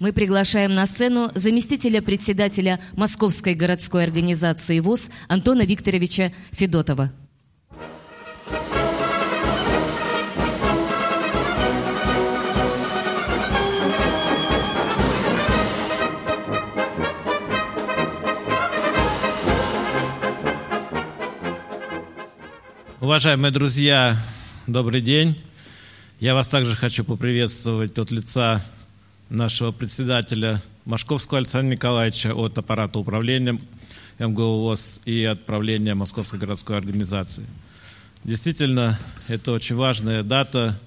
[0.00, 7.12] Мы приглашаем на сцену заместителя председателя Московской городской организации ВОЗ Антона Викторовича Федотова.
[23.08, 24.22] Уважаемые друзья,
[24.66, 25.34] добрый день.
[26.20, 28.62] Я вас также хочу поприветствовать от лица
[29.30, 33.58] нашего председателя Машковского Александра Николаевича от аппарата управления
[34.18, 37.46] МГУ ВОЗ и от правления Московской городской организации.
[38.24, 40.78] Действительно, это очень важная дата,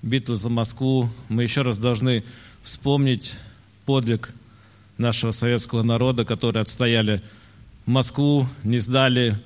[0.00, 1.10] битва за Москву.
[1.28, 2.24] Мы еще раз должны
[2.62, 3.34] вспомнить
[3.84, 4.32] подвиг
[4.96, 7.22] нашего советского народа, которые отстояли
[7.84, 9.38] Москву, не сдали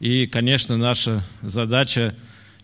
[0.00, 2.14] и, конечно, наша задача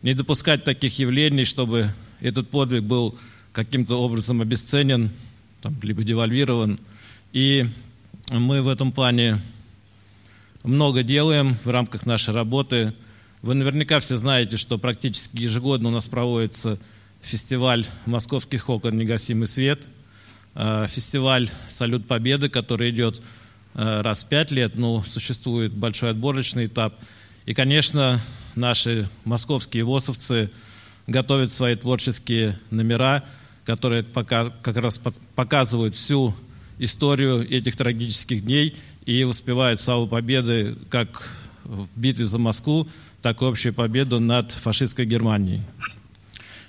[0.03, 3.19] не допускать таких явлений, чтобы этот подвиг был
[3.53, 5.11] каким-то образом обесценен,
[5.61, 6.81] там, либо девальвирован.
[7.33, 7.69] И
[8.31, 9.41] мы в этом плане
[10.65, 12.95] много делаем в рамках нашей работы.
[13.43, 16.79] Вы наверняка все знаете, что практически ежегодно у нас проводится
[17.23, 18.97] фестиваль «Московских окон.
[18.99, 19.83] Негасимый свет»,
[20.55, 23.23] э, фестиваль «Салют Победы», который идет
[23.75, 26.95] э, раз в пять лет, но существует большой отборочный этап–
[27.51, 28.23] и, конечно,
[28.55, 30.53] наши московские ВОСовцы
[31.09, 33.25] готовят свои творческие номера,
[33.65, 35.01] которые пока, как раз
[35.35, 36.33] показывают всю
[36.79, 41.29] историю этих трагических дней и воспевают славу победы как
[41.65, 42.87] в битве за Москву,
[43.21, 45.61] так и общую победу над фашистской Германией.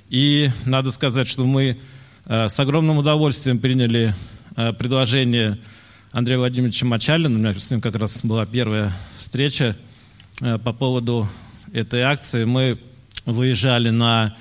[0.09, 1.77] И надо сказать, что мы
[2.25, 4.15] э, с огромным удовольствием приняли
[4.55, 5.59] э, предложение
[6.11, 9.77] Андрея Владимировича Мачалина, у меня с ним как раз была первая встреча,
[10.41, 11.29] по поводу
[11.71, 12.45] этой акции.
[12.45, 12.77] Мы
[13.25, 14.35] выезжали на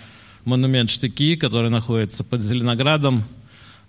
[0.44, 3.24] монумент Штыки, который находится под Зеленоградом.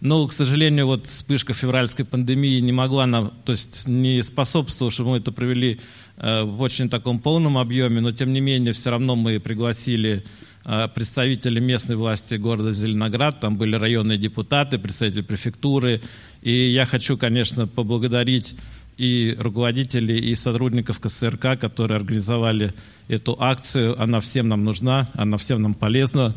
[0.02, 5.12] Но, к сожалению, вот вспышка февральской пандемии не могла нам, то есть не способствовала, чтобы
[5.12, 5.80] мы это провели
[6.18, 10.26] э, в очень таком полном объеме, но тем не менее все равно мы пригласили
[10.66, 16.02] э, представителей местной власти города Зеленоград, там были районные депутаты, представители префектуры,
[16.42, 18.56] и я хочу, конечно, поблагодарить
[19.02, 22.72] и руководителей, и сотрудников КСРК, которые организовали
[23.08, 24.00] эту акцию.
[24.00, 26.36] Она всем нам нужна, она всем нам полезна.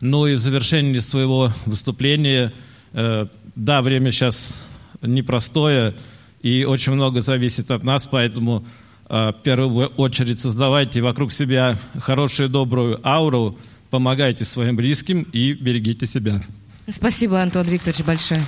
[0.00, 2.54] Ну и в завершении своего выступления,
[2.94, 4.64] э, да, время сейчас
[5.02, 5.94] непростое,
[6.40, 8.64] и очень много зависит от нас, поэтому
[9.10, 13.58] э, в первую очередь создавайте вокруг себя хорошую, добрую ауру,
[13.90, 16.42] помогайте своим близким и берегите себя.
[16.88, 18.40] Спасибо, Антон Викторович, большое.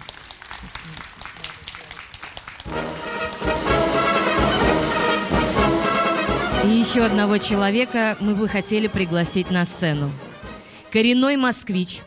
[6.79, 10.13] Еще одного человека мы бы хотели пригласить на сцену.
[10.93, 12.03] Коренной москвич,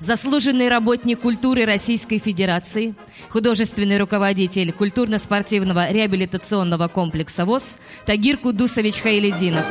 [0.00, 2.96] заслуженный работник культуры Российской Федерации,
[3.28, 9.64] художественный руководитель культурно-спортивного реабилитационного комплекса ВОЗ Тагир Кудусович Хайлединов.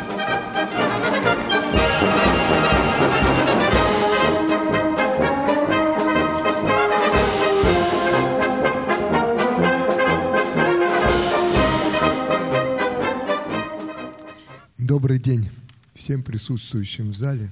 [14.90, 15.48] Добрый день
[15.94, 17.52] всем присутствующим в зале.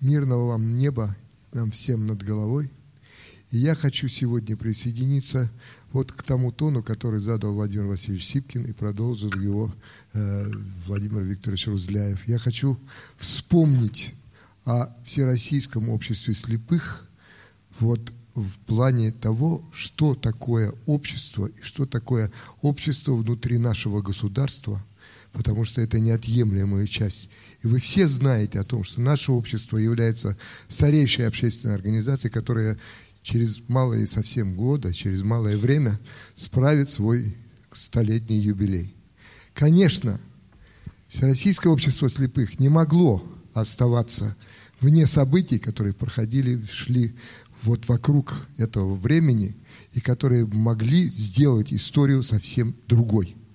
[0.00, 1.16] Мирного вам неба
[1.52, 2.70] нам всем над головой.
[3.50, 5.50] И я хочу сегодня присоединиться
[5.90, 9.74] вот к тому тону, который задал Владимир Васильевич Сипкин и продолжил его
[10.12, 10.48] э,
[10.86, 12.28] Владимир Викторович Рузляев.
[12.28, 12.78] Я хочу
[13.16, 14.14] вспомнить
[14.64, 17.04] о Всероссийском обществе слепых
[17.80, 22.30] вот в плане того, что такое общество и что такое
[22.62, 24.80] общество внутри нашего государства–
[25.36, 27.28] потому что это неотъемлемая часть.
[27.62, 30.34] И вы все знаете о том, что наше общество является
[30.66, 32.78] старейшей общественной организацией, которая
[33.22, 36.00] через малые совсем года, через малое время
[36.36, 37.36] справит свой
[37.70, 38.94] столетний юбилей.
[39.52, 40.18] Конечно,
[41.06, 43.22] Всероссийское общество слепых не могло
[43.52, 44.36] оставаться
[44.80, 47.14] вне событий, которые проходили, шли
[47.62, 49.54] вот вокруг этого времени,
[49.92, 53.36] и которые могли сделать историю совсем другой–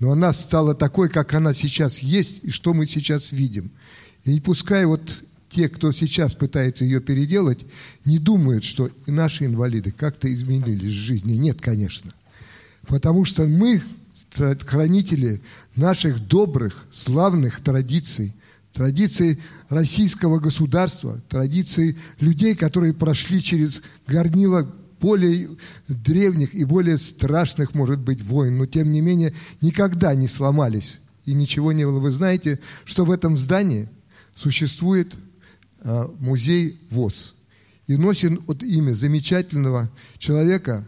[0.00, 3.70] но она стала такой, как она сейчас есть, и что мы сейчас видим.
[4.24, 7.66] И пускай вот те, кто сейчас пытается ее переделать,
[8.04, 11.34] не думают, что наши инвалиды как-то изменились в жизни.
[11.34, 12.12] Нет, конечно.
[12.86, 13.82] Потому что мы
[14.64, 15.42] хранители
[15.76, 18.32] наших добрых, славных традиций,
[18.72, 25.50] традиций российского государства, традиций людей, которые прошли через горнило более
[25.88, 31.32] древних и более страшных, может быть, войн, но тем не менее никогда не сломались и
[31.34, 32.00] ничего не было.
[32.00, 33.88] Вы знаете, что в этом здании
[34.34, 35.14] существует
[35.82, 37.34] э, музей ВОЗ
[37.86, 40.86] и носит вот имя замечательного человека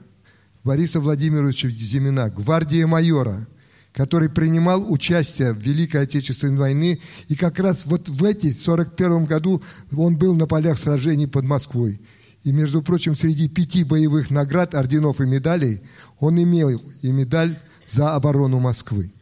[0.65, 3.47] Бориса Владимировича Зимина, гвардии майора,
[3.93, 6.99] который принимал участие в Великой Отечественной войне,
[7.29, 9.63] и как раз вот в эти 41 году
[9.95, 12.01] он был на полях сражений под Москвой.
[12.45, 15.81] И, между прочим, среди пяти боевых наград, орденов и медалей
[16.19, 16.71] он имел
[17.03, 19.13] и медаль за оборону Москвы.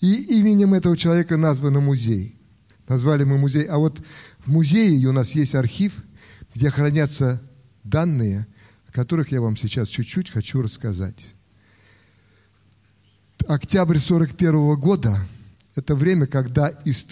[0.00, 2.36] И именем этого человека назван музей.
[2.88, 3.64] Назвали мы музей.
[3.64, 4.02] А вот
[4.40, 6.02] в музее у нас есть архив,
[6.54, 7.40] где хранятся
[7.84, 8.46] данные,
[8.88, 11.24] о которых я вам сейчас чуть-чуть хочу рассказать.
[13.46, 15.18] Октябрь 41 года–
[15.74, 17.02] это время, когда из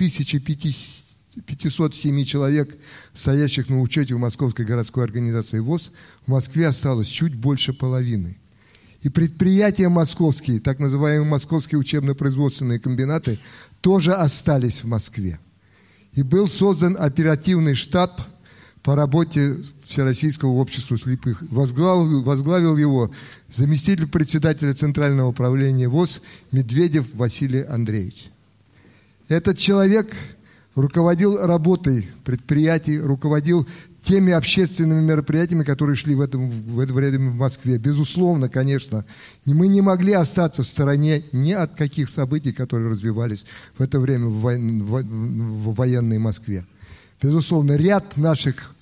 [1.36, 2.76] 1507 человек,
[3.14, 5.92] стоящих на учете в Московской городской организации ВОЗ,
[6.26, 8.36] в Москве осталось чуть больше половины.
[9.00, 13.40] И предприятия московские, так называемые московские учебно-производственные комбинаты,
[13.80, 15.40] тоже остались в Москве.
[16.12, 18.20] И был создан оперативный штаб
[18.82, 19.56] по работе
[19.86, 21.42] Всероссийского общества слепых.
[21.50, 23.10] Возглавил, возглавил его
[23.48, 26.20] заместитель председателя Центрального управления ВОЗ
[26.50, 28.30] Медведев Василий Андреевич.
[29.28, 30.14] Этот человек
[30.74, 33.66] руководил работой предприятий, руководил
[34.02, 37.78] теми общественными мероприятиями, которые шли в, этом, в это время в Москве.
[37.78, 39.04] Безусловно, конечно,
[39.44, 43.46] мы не могли остаться в стороне ни от каких событий, которые развивались
[43.78, 46.66] в это время в, в, в военной Москве.
[47.20, 48.74] Безусловно, ряд наших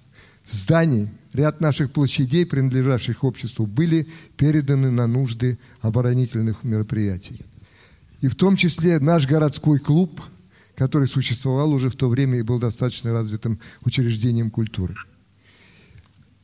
[0.46, 7.40] зданий, ряд наших площадей, принадлежащих обществу, были переданы на нужды оборонительных мероприятий.
[8.22, 10.20] И в том числе наш городской клуб,
[10.80, 14.94] который существовал уже в то время и был достаточно развитым учреждением культуры.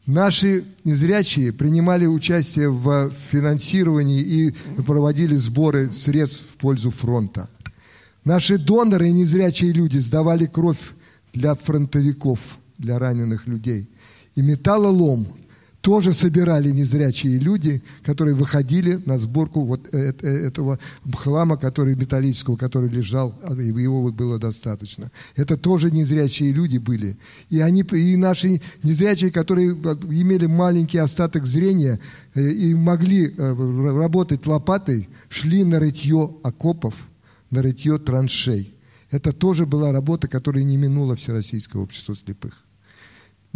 [0.05, 4.51] Наши незрячие принимали участие в финансировании и
[4.83, 7.49] проводили сборы средств в пользу фронта.
[8.25, 10.93] Наши доноры и незрячие люди сдавали кровь
[11.33, 12.39] для фронтовиков,
[12.77, 13.89] для раненых людей.
[14.35, 15.27] И металлолом
[15.87, 20.81] тоже собирали незрячие люди, которые выходили на сборку вот этого
[21.15, 25.13] хлама, который металлического, который лежал, а его было достаточно.
[25.37, 27.17] Это тоже незрячие люди были.
[27.51, 32.01] И, они, и наши незрячие, которые имели маленький остаток зрения
[32.35, 36.95] э, и могли э, работать лопатой, шли на рытье окопов,
[37.53, 38.75] на рытье траншей.
[39.13, 42.66] Это тоже была работа, которая не минула Всероссийское общество слепых.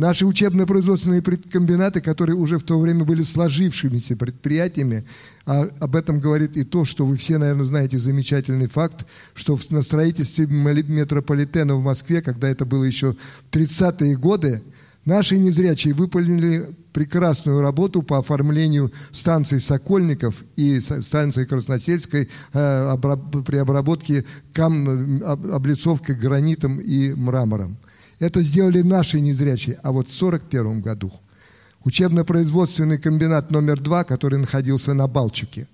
[0.00, 5.04] Наши учебно-производственные комбинаты, которые уже в то время были сложившимися предприятиями,
[5.44, 9.82] а об этом говорит и то, что вы все, наверное, знаете замечательный факт, что на
[9.82, 14.62] строительстве метрополитена в Москве, когда это было еще в 30-е годы,
[15.04, 22.96] наши незрячие выполнили прекрасную работу по оформлению станции Сокольников и станции Красносельской э,
[23.44, 24.24] при обработке
[24.56, 27.76] облицовкой гранитом и мрамором.
[28.20, 29.80] Это сделали наши незрячие.
[29.82, 31.10] А вот в 1941 году
[31.84, 35.66] учебно-производственный комбинат номер два, который находился на Балчуке,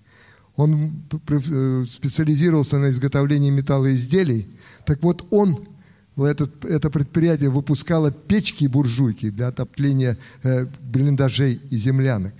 [0.54, 4.46] он э, специализировался на изготовлении металлоизделий.
[4.86, 5.68] Так вот, он,
[6.16, 12.32] этот, это предприятие выпускало печки-буржуйки для отопления э, блиндажей и землянок.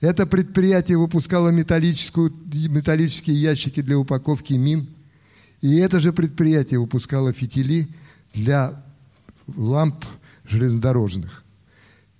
[0.00, 2.32] Это предприятие выпускало металлическую,
[2.70, 4.88] металлические ящики для упаковки мин.
[5.60, 7.88] И это же предприятие выпускало фитили
[8.32, 8.82] для
[9.56, 10.04] ламп
[10.44, 11.44] железнодорожных.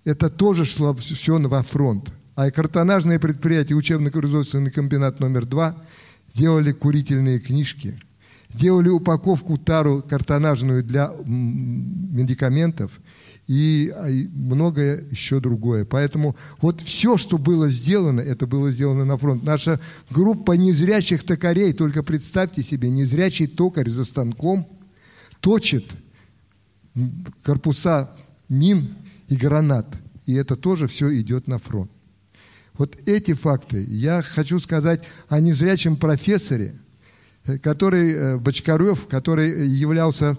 [0.04, 2.12] Это тоже шло все во фронт.
[2.36, 5.76] А картонажные предприятия, учебно-производственный комбинат номер два,
[6.34, 7.98] делали курительные книжки,
[8.48, 12.98] делали упаковку тару картонажную для медикаментов
[13.46, 15.84] и а, многое еще другое.
[15.84, 19.42] Поэтому вот все, что было сделано, это было сделано на фронт.
[19.42, 24.66] Наша группа незрячих токарей, только представьте себе, незрячий токарь за станком
[25.40, 25.84] точит–
[27.42, 28.10] корпуса
[28.48, 28.88] мин
[29.28, 29.86] и гранат.
[30.26, 31.90] И это тоже все идет на фронт.
[32.74, 33.84] Вот эти факты.
[33.88, 36.74] Я хочу сказать о незрячем профессоре,
[37.44, 40.38] э, который э, Бочкарев, который являлся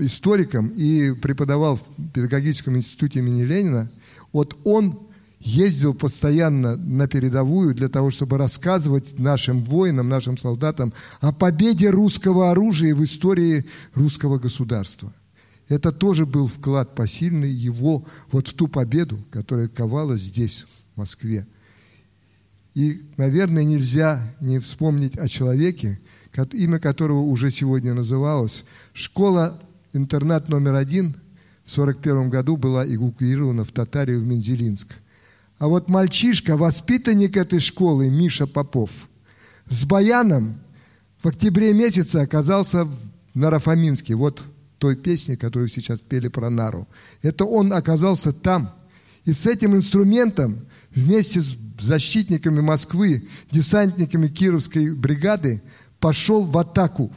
[0.00, 3.90] историком и преподавал в педагогическом институте имени Ленина.
[4.32, 4.98] Вот он
[5.40, 12.50] ездил постоянно на передовую для того, чтобы рассказывать нашим воинам, нашим солдатам о победе русского
[12.50, 13.64] оружия в истории
[13.94, 15.12] русского государства–
[15.68, 21.46] Это тоже был вклад посильный его вот в ту победу, которая ковалась здесь, в Москве.
[22.74, 25.98] И, наверное, нельзя не вспомнить о человеке,
[26.52, 28.64] имя которого уже сегодня называлось.
[28.92, 31.14] Школа-интернат номер один
[31.64, 34.94] в 1941 году была эвакуирована в Татарию в Мензелинск.
[35.58, 38.90] А вот мальчишка, воспитанник этой школы, Миша Попов,
[39.64, 40.60] с баяном
[41.22, 42.94] в октябре месяце оказался в
[43.34, 44.14] Нарафаминске.
[44.14, 44.44] Вот
[44.86, 46.86] той песне, которую сейчас пели про Нару.
[47.20, 48.72] Это он оказался там.
[49.24, 50.60] И с этим инструментом
[50.94, 55.60] вместе с защитниками Москвы, десантниками Кировской бригады
[55.98, 57.12] пошел в атаку.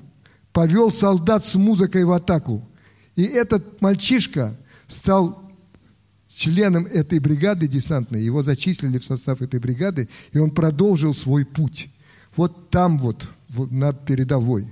[0.51, 2.67] Повел солдат с музыкой в атаку.
[3.15, 4.57] И этот мальчишка
[4.87, 5.51] стал
[6.27, 8.23] членом этой бригады десантной.
[8.23, 11.91] Его зачислили в состав этой бригады, и он продолжил свой путь.
[12.35, 14.65] Вот там вот, вот на передовой.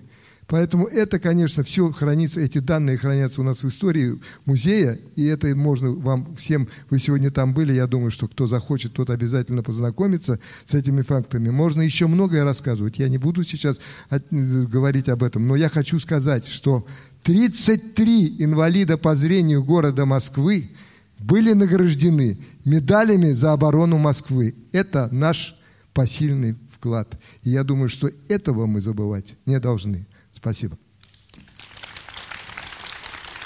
[0.47, 5.53] Поэтому это, конечно, все хранится, эти данные хранятся у нас в истории музея, и это
[5.55, 10.39] можно вам всем, вы сегодня там были, я думаю, что кто захочет, тот обязательно познакомится
[10.65, 11.49] с этими фактами.
[11.49, 15.99] Можно еще многое рассказывать, я не буду сейчас от- говорить об этом, но я хочу
[15.99, 16.87] сказать, что
[17.23, 20.71] 33 инвалида по зрению города Москвы
[21.19, 24.55] были награждены медалями за оборону Москвы.
[24.71, 25.57] Это наш
[25.93, 27.19] посильный вклад.
[27.43, 30.05] И я думаю, что этого мы забывать не должны.
[30.47, 30.77] Спасибо.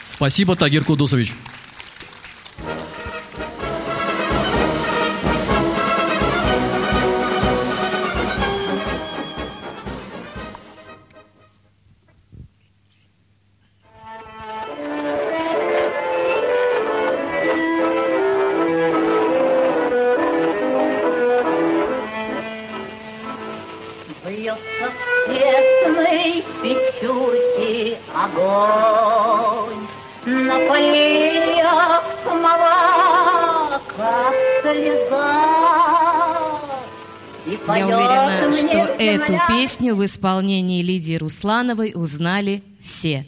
[0.05, 1.33] Спасибо, Тагир Кудусович.
[39.71, 43.25] Песню в исполнении Лидии Руслановой узнали все.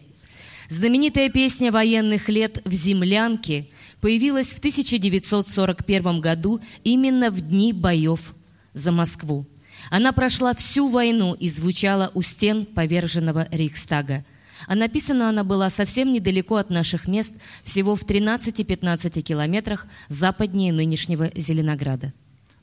[0.68, 3.68] Знаменитая песня военных лет «В землянке»
[4.02, 8.36] появилась в 1941 году именно в дни боев
[8.74, 9.46] за Москву.
[9.90, 14.26] Она прошла всю войну и звучала у стен поверженного Рейхстага.
[14.68, 21.32] А написана она была совсем недалеко от наших мест, всего в 13-15 километрах западнее нынешнего
[21.38, 22.12] Зеленограда.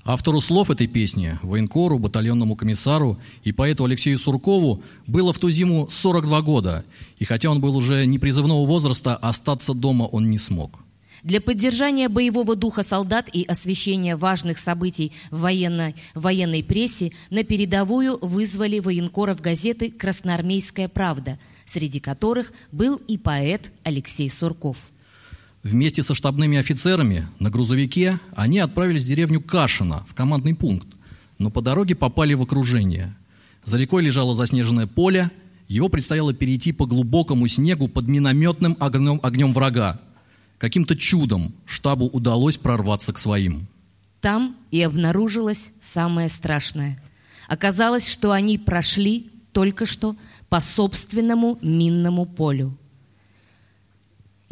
[0.04, 5.88] Автору слов этой песни, военкору, батальонному комиссару и поэту Алексею Суркову было в ту зиму
[5.90, 6.84] 42 года,
[7.18, 10.80] и хотя он был уже не призывного возраста, остаться дома он не смог.
[11.22, 18.18] Для поддержания боевого духа солдат и освещения важных событий в военной, военной прессе на передовую
[18.22, 24.78] вызвали военкоров газеты «Красноармейская правда», среди которых был и поэт Алексей Сурков.
[25.62, 30.88] Вместе со штабными офицерами на грузовике они отправились в деревню Кашино, в командный пункт,
[31.38, 33.14] но по дороге попали в окружение.
[33.62, 35.30] За рекой лежало заснеженное поле,
[35.68, 40.00] его предстояло перейти по глубокому снегу под минометным огнем, огнем врага.
[40.56, 43.68] Каким-то чудом штабу удалось прорваться к своим.
[44.20, 46.98] Там и обнаружилось самое страшное.
[47.48, 50.16] Оказалось, что они прошли только что
[50.48, 52.76] по собственному минному полю.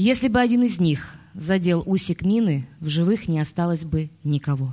[0.01, 4.72] Если бы один из них задел усик мины, в живых не осталось бы никого.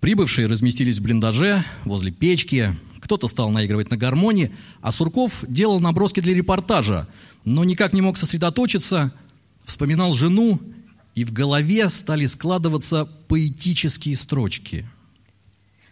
[0.00, 2.74] Прибывшие разместились в блиндаже, возле печки.
[2.98, 4.50] Кто-то стал наигрывать на гармонии,
[4.80, 7.06] а Сурков делал наброски для репортажа,
[7.44, 9.14] но никак не мог сосредоточиться,
[9.64, 10.60] вспоминал жену,
[11.14, 14.84] и в голове стали складываться поэтические строчки.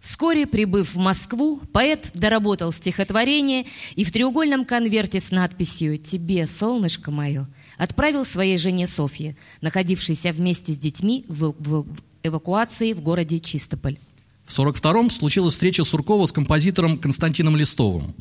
[0.00, 7.12] Вскоре, прибыв в Москву, поэт доработал стихотворение и в треугольном конверте с надписью «Тебе, солнышко
[7.12, 7.46] мое»
[7.78, 13.98] отправил своей жене Софье, находившейся вместе с детьми в, в- в эвакуации в городе Чистополь.
[14.44, 18.14] В 42-м случилась встреча Суркова с композитором Константином Листовым.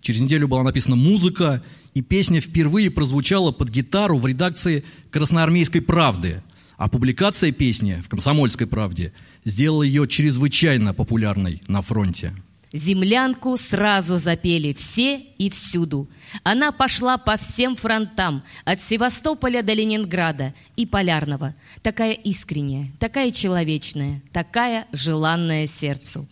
[0.00, 1.62] Через неделю была написана музыка,
[1.94, 6.42] и песня впервые прозвучала под гитару в редакции «Красноармейской правды»,
[6.76, 9.12] а публикация песни в «Комсомольской правде»
[9.44, 12.32] сделала ее чрезвычайно популярной на фронте.
[12.72, 16.08] Землянку сразу запели все и всюду.
[16.42, 21.54] Она пошла по всем фронтам, от Севастополя до Ленинграда и Полярного.
[21.82, 26.26] Такая искренняя, такая человечная, такая желанная сердцу.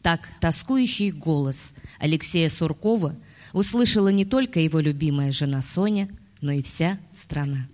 [0.00, 3.14] Так тоскующий голос Алексея Суркова
[3.52, 6.08] услышала не только его любимая жена Соня,
[6.40, 7.66] но и вся страна.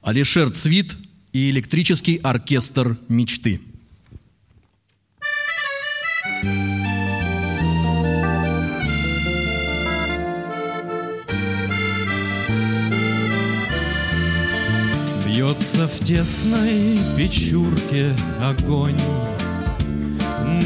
[0.00, 0.96] Алишер Цвит
[1.32, 3.60] и электрический оркестр мечты.
[15.40, 19.00] Жжется в тесной печурке огонь.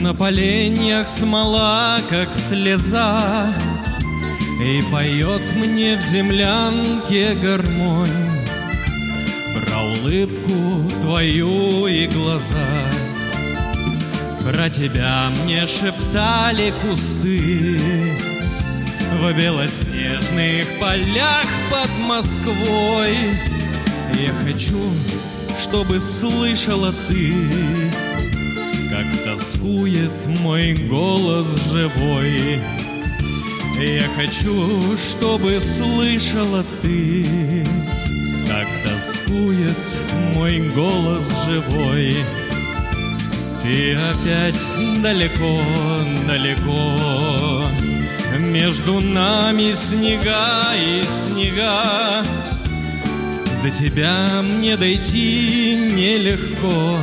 [0.01, 3.55] На поленьях смола, как слеза
[4.61, 8.09] И поет мне в землянке гармонь.
[9.55, 12.91] Про улыбку твою и глаза.
[14.43, 17.79] Про тебя мне шептали кусты.
[19.21, 23.17] В белоснежных полях под Москвой
[24.21, 24.79] Я хочу,
[25.61, 27.35] чтобы слышала ты
[28.89, 32.61] Как тоскует мой голос живой.
[33.77, 37.27] Я хочу, чтобы слышала ты
[38.47, 39.77] Как тоскует
[40.35, 42.17] мой голос живой.
[43.63, 45.61] Ты опять далеко,
[46.29, 47.65] далеко
[48.39, 52.23] Между нами снега и снега
[53.65, 56.99] До тебя мне дойти нелегко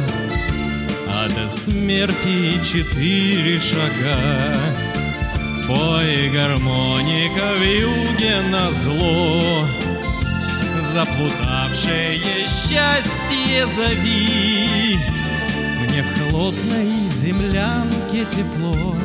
[1.08, 4.54] А до смерти четыре шага.
[5.66, 9.66] Пой гармоника в юге на зло.
[10.94, 15.00] Заплутавшее счастье зови.
[15.80, 18.96] Мне в холодной землянке тепло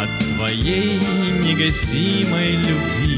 [0.00, 1.00] От твоей
[1.42, 3.15] негасимой любви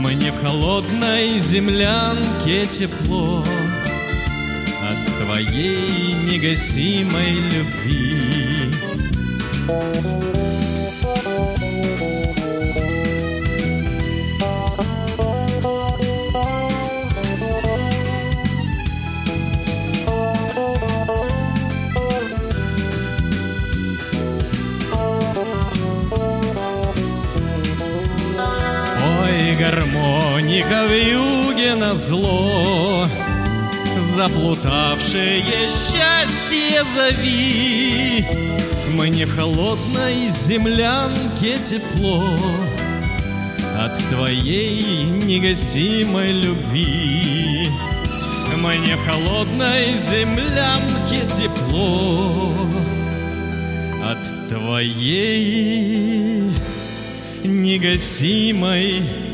[0.00, 3.44] Мне в холодной землянке тепло
[4.82, 8.70] От твоей негасимой любви
[29.60, 33.06] гармоника в юге на зло
[33.98, 38.24] Заплутавшее счастье зови
[38.94, 42.24] Мне в холодной землянке тепло
[43.78, 47.68] От твоей негасимой любви
[48.56, 52.54] Мне в холодной землянке тепло
[54.04, 56.50] От твоей
[57.44, 59.29] негасимой любви.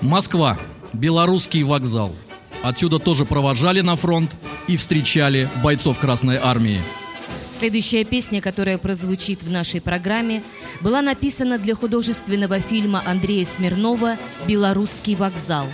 [0.00, 0.58] Москва.
[0.92, 2.14] Белорусский вокзал.
[2.62, 4.36] Отсюда тоже провожали на фронт
[4.68, 6.80] и встречали бойцов Красной Армии.
[7.56, 10.42] Следующая песня, которая прозвучит в нашей программе,
[10.80, 14.16] была написана для художественного фильма Андрея Смирнова
[14.48, 15.68] «Белорусский вокзал».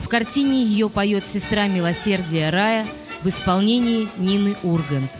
[0.00, 2.86] В картине ее поет сестра милосердия Рая
[3.22, 5.12] в исполнении Нины Ургант.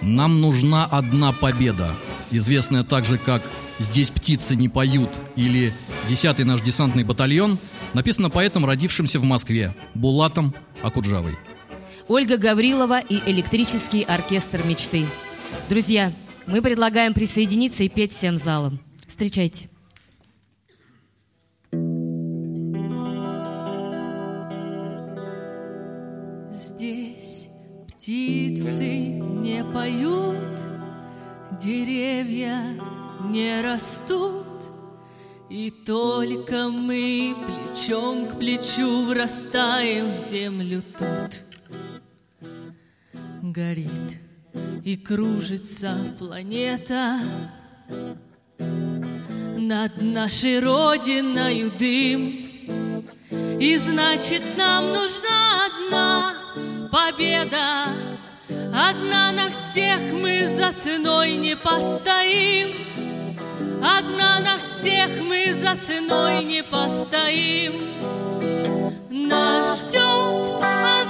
[0.00, 1.94] Нам нужна одна победа,
[2.30, 3.42] известная также как
[3.78, 5.74] «Здесь птицы не поют» или
[6.08, 7.58] «Десятый наш десантный батальон»,
[7.92, 11.36] написана поэтом, родившимся в Москве, Булатом Акуджавой.
[12.10, 15.06] Ольга Гаврилова и электрический оркестр мечты.
[15.68, 16.12] Друзья,
[16.44, 18.80] мы предлагаем присоединиться и петь всем залом.
[19.06, 19.68] Встречайте.
[26.50, 27.46] Здесь
[27.86, 30.66] птицы не поют,
[31.62, 32.76] деревья
[33.28, 34.48] не растут,
[35.48, 41.49] и только мы плечом к плечу врастаем в землю тут.
[43.52, 44.18] Горит
[44.84, 47.18] и кружится планета
[49.56, 52.48] над нашей родиною дым.
[53.58, 56.34] И значит, нам нужна одна
[56.92, 57.88] победа.
[58.72, 62.76] Одна на всех мы за ценой не постоим.
[63.82, 67.72] Одна на всех мы за ценой не постоим.
[69.10, 71.09] Нас ждет огонь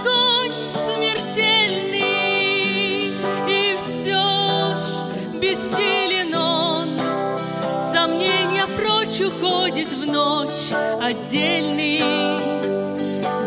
[9.21, 12.01] прочь уходит в ночь отдельный.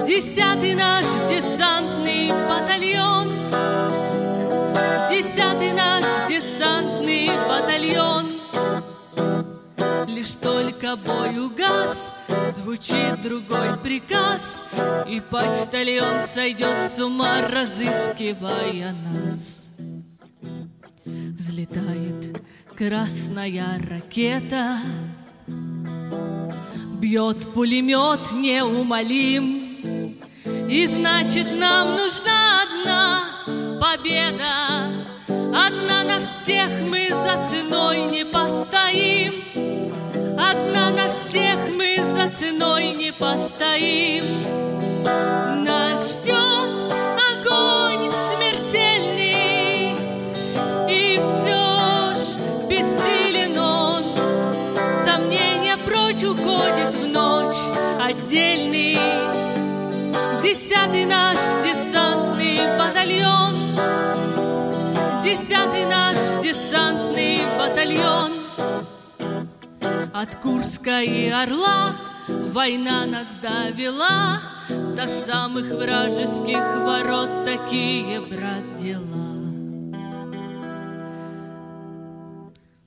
[0.06, 3.30] Десятый наш десантный батальон.
[5.10, 8.42] Десятый наш десантный батальон.
[10.08, 12.14] Лишь только бой угас,
[12.52, 14.64] звучит другой приказ,
[15.08, 19.72] И почтальон сойдет с ума, разыскивая нас.
[21.06, 22.42] Взлетает
[22.76, 24.80] красная ракета,
[27.00, 30.18] Бьет пулемет неумолим,
[30.70, 33.24] И значит, нам нужна одна
[33.82, 34.89] победа.
[35.28, 39.34] Одна на всех мы за ценой не постоим.
[40.39, 44.24] Одна на всех мы за ценой не постоим.
[45.66, 45.83] Нас
[58.04, 58.97] отдельный.
[60.41, 63.56] Десятый наш десантный батальон,
[65.24, 68.34] Десятый наш десантный батальон.
[70.14, 71.93] От Курска и Орла
[72.28, 74.39] война нас довела
[74.70, 79.04] До самых вражеских ворот такие, брат, дела.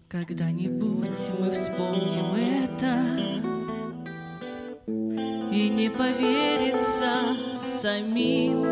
[0.08, 3.55] Когда-нибудь мы вспомним это
[5.56, 7.22] И не поверится
[7.62, 8.62] самим.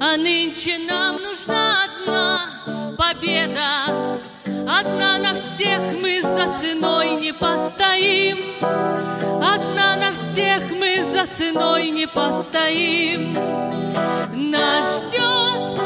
[0.00, 4.18] А нынче нам нужна одна победа.
[4.66, 8.38] Одна на всех мы за ценой не постоим.
[8.62, 13.34] Одна на всех мы за ценой не постоим.
[14.50, 15.77] Нас ждет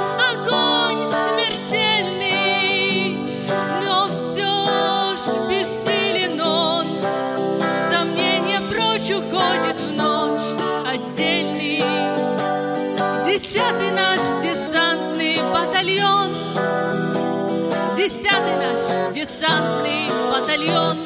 [20.53, 20.99] батальон.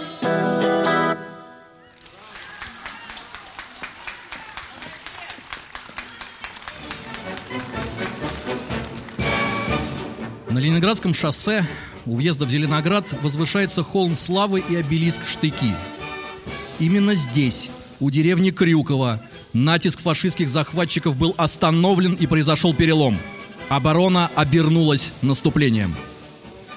[10.51, 11.65] На Ленинградском шоссе
[12.07, 15.75] у въезда в Зеленоград возвышается холм славы и обелиск Штыки.
[16.79, 17.71] Именно здесь,
[18.01, 19.23] у деревни Крюкова,
[19.53, 23.19] натиск фашистских захватчиков был остановлен и произошел перелом.
[23.69, 25.97] Оборона обернулась наступлением.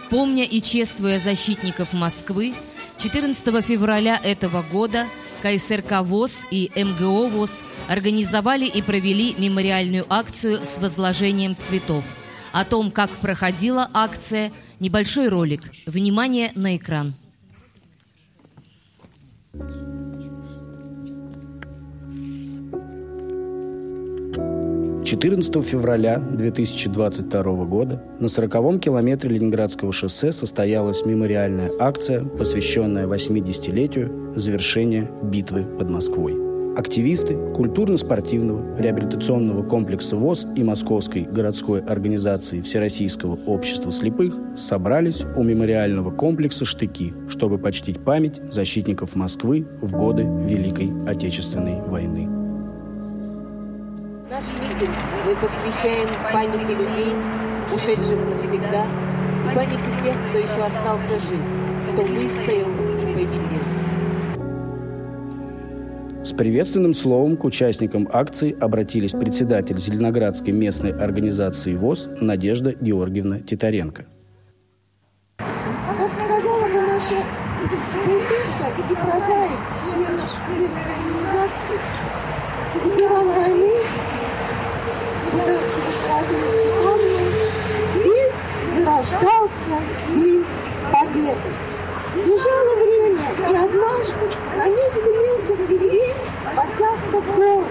[0.10, 2.56] Помня и чествуя защитников Москвы,
[2.98, 5.06] 14 февраля этого года
[5.44, 12.04] КСРК ВОЗ и МГО ВОЗ организовали и провели мемориальную акцию с возложением цветов.
[12.52, 15.62] О том, как проходила акция, небольшой ролик.
[15.86, 17.14] Внимание на экран.
[25.10, 35.10] 14 февраля 2022 года на 40-м километре Ленинградского шоссе состоялась мемориальная акция, посвященная 80-летию завершения
[35.24, 36.36] битвы под Москвой.
[36.78, 46.12] Активисты культурно-спортивного реабилитационного комплекса ВОЗ и Московской городской организации Всероссийского общества слепых собрались у мемориального
[46.12, 52.39] комплекса «Штыки», чтобы почтить память защитников Москвы в годы Великой Отечественной войны.
[54.30, 57.16] Наш митинг мы посвящаем памяти людей,
[57.74, 58.86] ушедших навсегда,
[59.44, 61.42] и памяти тех, кто еще остался жив,
[61.92, 63.64] кто выстоял и победил.
[66.24, 74.06] С приветственным словом к участникам акции обратились председатель Зеленоградской местной организации ВОЗ Надежда Георгиевна Титаренко.
[75.38, 77.16] Как сказала бы наша
[78.06, 81.80] поэтесса и прозаик, член нашей местной организации,
[82.86, 83.80] ветеран войны,
[87.96, 88.34] здесь
[88.76, 90.46] зарождался День
[90.92, 91.36] Победы.
[92.16, 96.16] Бежало время, и однажды на месте мелких деревень
[96.56, 97.68] поднялся город.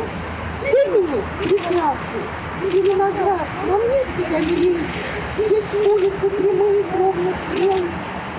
[0.57, 2.25] Семени прекрасный,
[2.73, 4.87] Зеленоград, нам нет тебя милей.
[5.39, 7.89] Здесь улицы прямые, словно стрелы,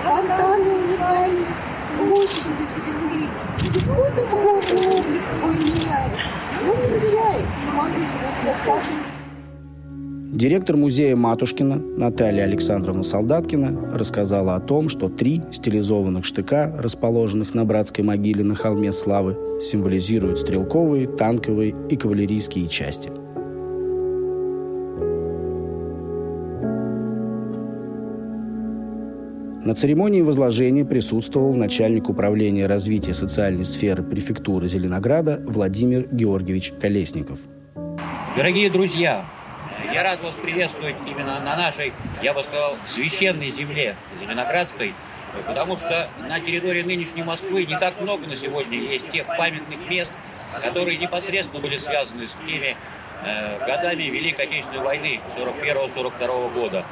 [0.04, 1.54] фонтаны уникальные,
[1.98, 3.28] площади святые.
[3.62, 6.18] Из года в год облик свой меняет,
[6.62, 9.09] но не теряет самодельной красоты.
[10.32, 17.64] Директор музея Матушкина Наталья Александровна Солдаткина рассказала о том, что три стилизованных штыка, расположенных на
[17.64, 23.10] братской могиле на холме Славы, символизируют стрелковые, танковые и кавалерийские части.
[29.66, 37.40] На церемонии возложения присутствовал начальник управления развития социальной сферы префектуры Зеленограда Владимир Георгиевич Колесников.
[38.36, 39.24] Дорогие друзья,
[39.92, 44.94] я рад вас приветствовать именно на нашей, я бы сказал, священной земле Зеленоградской,
[45.46, 50.10] потому что на территории нынешней Москвы не так много на сегодня есть тех памятных мест,
[50.62, 52.76] которые непосредственно были связаны с теми
[53.24, 56.84] э, годами Великой Отечественной войны 41-42 года.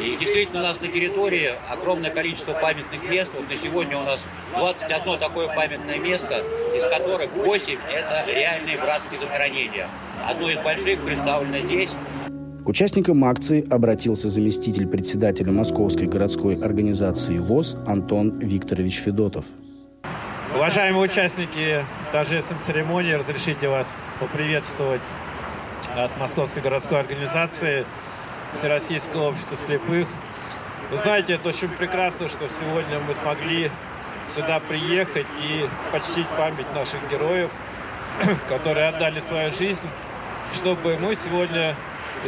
[0.00, 3.30] И действительно у нас на территории огромное количество памятных мест.
[3.34, 4.20] Вот на сегодня у нас
[4.56, 6.42] 21 такое памятное место,
[6.74, 9.88] из которых 8 это реальные братские захоронения.
[10.26, 11.90] Одно из больших представлено здесь.
[12.64, 19.46] К участникам акции обратился заместитель председателя Московской городской организации ВОЗ Антон Викторович Федотов.
[20.54, 23.88] Уважаемые участники торжественной церемонии, разрешите вас
[24.20, 25.00] поприветствовать
[25.96, 27.84] от Московской городской организации
[28.56, 30.06] Всероссийского общества слепых.
[30.92, 33.72] Вы знаете, это очень прекрасно, что сегодня мы смогли
[34.36, 37.50] сюда приехать и почтить память наших героев,
[38.48, 39.88] которые отдали свою жизнь,
[40.54, 41.74] чтобы мы сегодня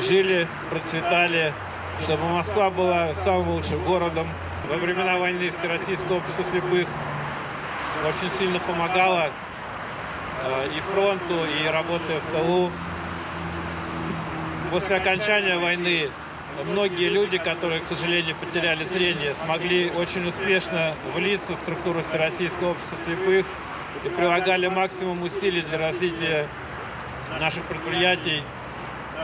[0.01, 1.53] жили, процветали,
[2.03, 4.28] чтобы Москва была самым лучшим городом.
[4.68, 6.88] Во времена войны Всероссийское общество слепых
[8.05, 9.28] очень сильно помогало
[10.42, 12.70] э, и фронту, и работая в тылу.
[14.70, 16.11] После окончания войны
[16.64, 22.99] многие люди, которые, к сожалению, потеряли зрение, смогли очень успешно влиться в структуру Всероссийского общества
[23.05, 23.47] слепых
[24.05, 26.49] и прилагали максимум усилий для развития
[27.40, 28.42] наших предприятий,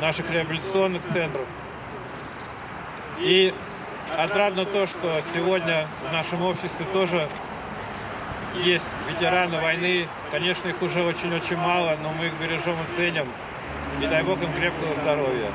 [0.00, 1.46] наших реабилитационных центров.
[3.18, 3.52] И
[4.16, 7.28] отрадно то, что сегодня в нашем обществе тоже
[8.64, 10.08] есть ветераны войны.
[10.30, 13.28] Конечно, их уже очень-очень мало, но мы их бережем и ценим.
[14.00, 15.50] И дай Бог им крепкого здоровья.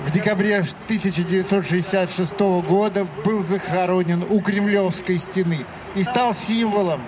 [0.06, 7.02] в декабре 1966 года был захоронен у Кремлевской стены и стал символом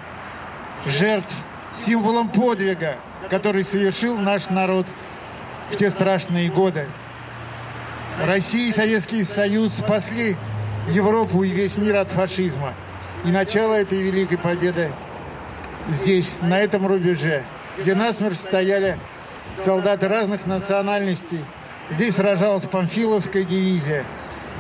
[0.86, 1.34] жертв,
[1.84, 2.98] символом подвига,
[3.30, 4.86] который совершил наш народ
[5.70, 6.86] в те страшные годы.
[8.24, 10.36] Россия и Советский Союз спасли
[10.88, 12.74] Европу и весь мир от фашизма.
[13.24, 14.92] И начало этой великой победы
[15.88, 17.42] здесь, на этом рубеже,
[17.78, 18.98] где насмерть стояли
[19.56, 21.40] солдаты разных национальностей.
[21.90, 24.04] Здесь сражалась Памфиловская дивизия.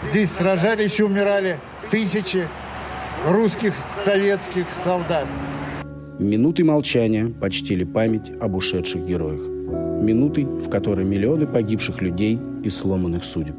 [0.02, 1.58] Здесь сражались и умирали
[1.90, 2.46] тысячи
[3.26, 3.72] русских
[4.04, 5.26] советских солдат.
[6.18, 9.40] Минуты молчания почтили память об ушедших героях.
[9.40, 13.56] Минуты, в которой миллионы погибших людей и сломанных судеб.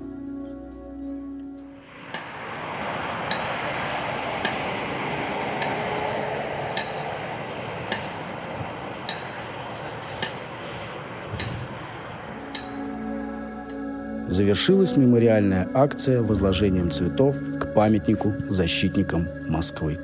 [14.36, 19.98] Завершилась мемориальная акция возложением цветов к памятнику защитникам Москвы.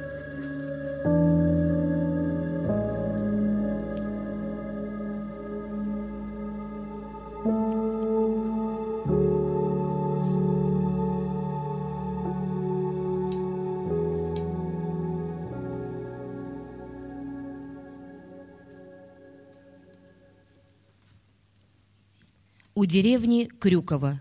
[22.81, 24.19] У деревни Крюково.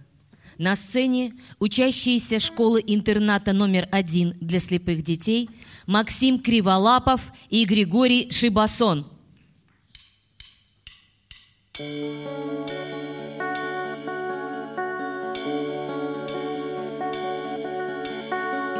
[0.59, 5.49] На сцене учащиеся школы-интерната номер один для слепых детей
[5.87, 9.07] Максим Криволапов и Григорий Шибасон.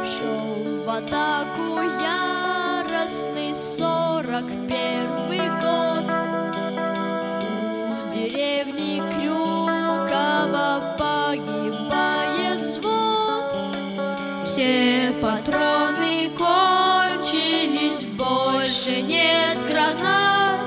[0.05, 5.90] Шел в атаку яростный сорок первый год
[10.51, 13.75] Крюкова погибает взвод
[14.43, 20.61] Все патроны кончились, больше нет гранат.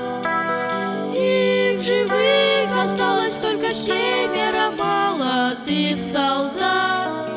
[1.15, 7.29] И в живых осталось только семеро молодых солдат.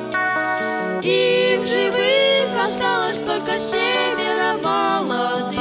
[1.02, 5.57] И в живых осталось только семеро молодых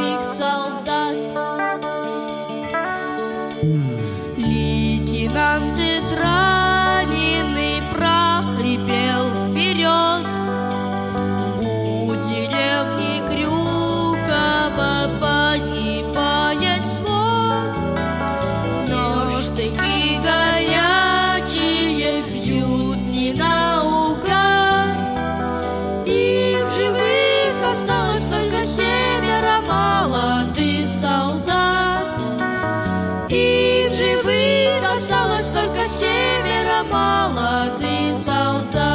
[35.67, 38.86] только семеро молодых солдат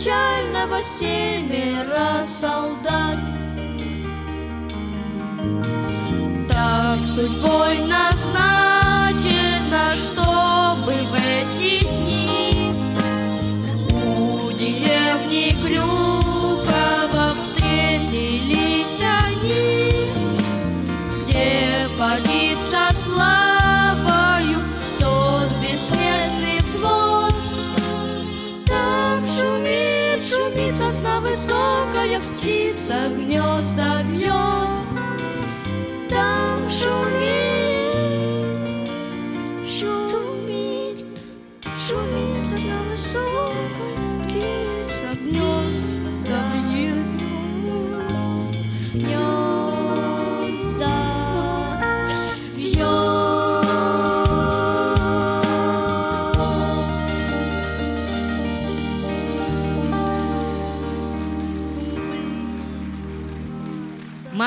[0.00, 3.18] печального семеро солдат.
[6.48, 9.14] Так судьбой назначено,
[9.94, 12.72] чтобы в эти дни
[13.92, 20.12] У деревни Крюкова встретились они
[21.20, 23.49] Где погиб со славою
[30.80, 34.30] сосна высокая, птица гнезда вьет
[36.08, 37.19] Там шумит,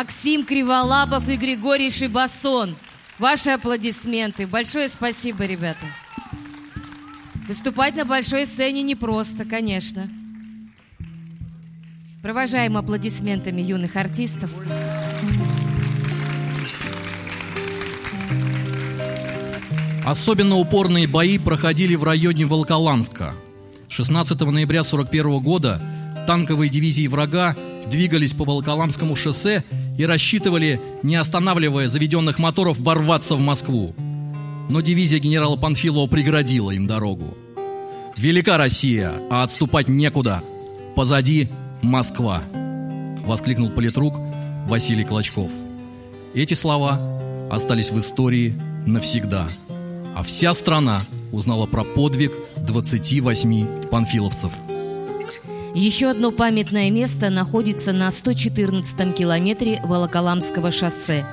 [0.04, 2.76] Максим Криволапов и Григорий Шибасон.
[3.20, 4.46] Ваши аплодисменты.
[4.46, 5.86] Большое спасибо, ребята.
[7.48, 10.10] Выступать на большой сцене непросто, конечно.
[12.22, 14.54] Провожаем аплодисментами юных артистов.
[20.06, 23.36] Особенно упорные бои проходили в районе Волоколамска.
[23.88, 25.82] 16 ноября 1941 года
[26.28, 27.56] танковые дивизии врага
[27.88, 29.64] двигались по Волоколамскому шоссе
[29.98, 33.94] и рассчитывали, не останавливая заведенных моторов, ворваться в Москву.
[34.70, 37.38] Но дивизия генерала Панфилова преградила им дорогу.
[38.18, 40.44] «Велика Россия, а отступать некуда.
[40.96, 41.50] Позади
[41.82, 42.44] Москва!»—
[43.26, 44.16] воскликнул политрук
[44.68, 45.52] Василий Клочков.
[46.34, 47.00] Эти слова
[47.52, 49.48] остались в истории навсегда.
[50.16, 54.54] А вся страна узнала про подвиг 28 панфиловцев.
[55.76, 61.26] Еще одно памятное место находится на 114-м километре Волоколамского шоссе.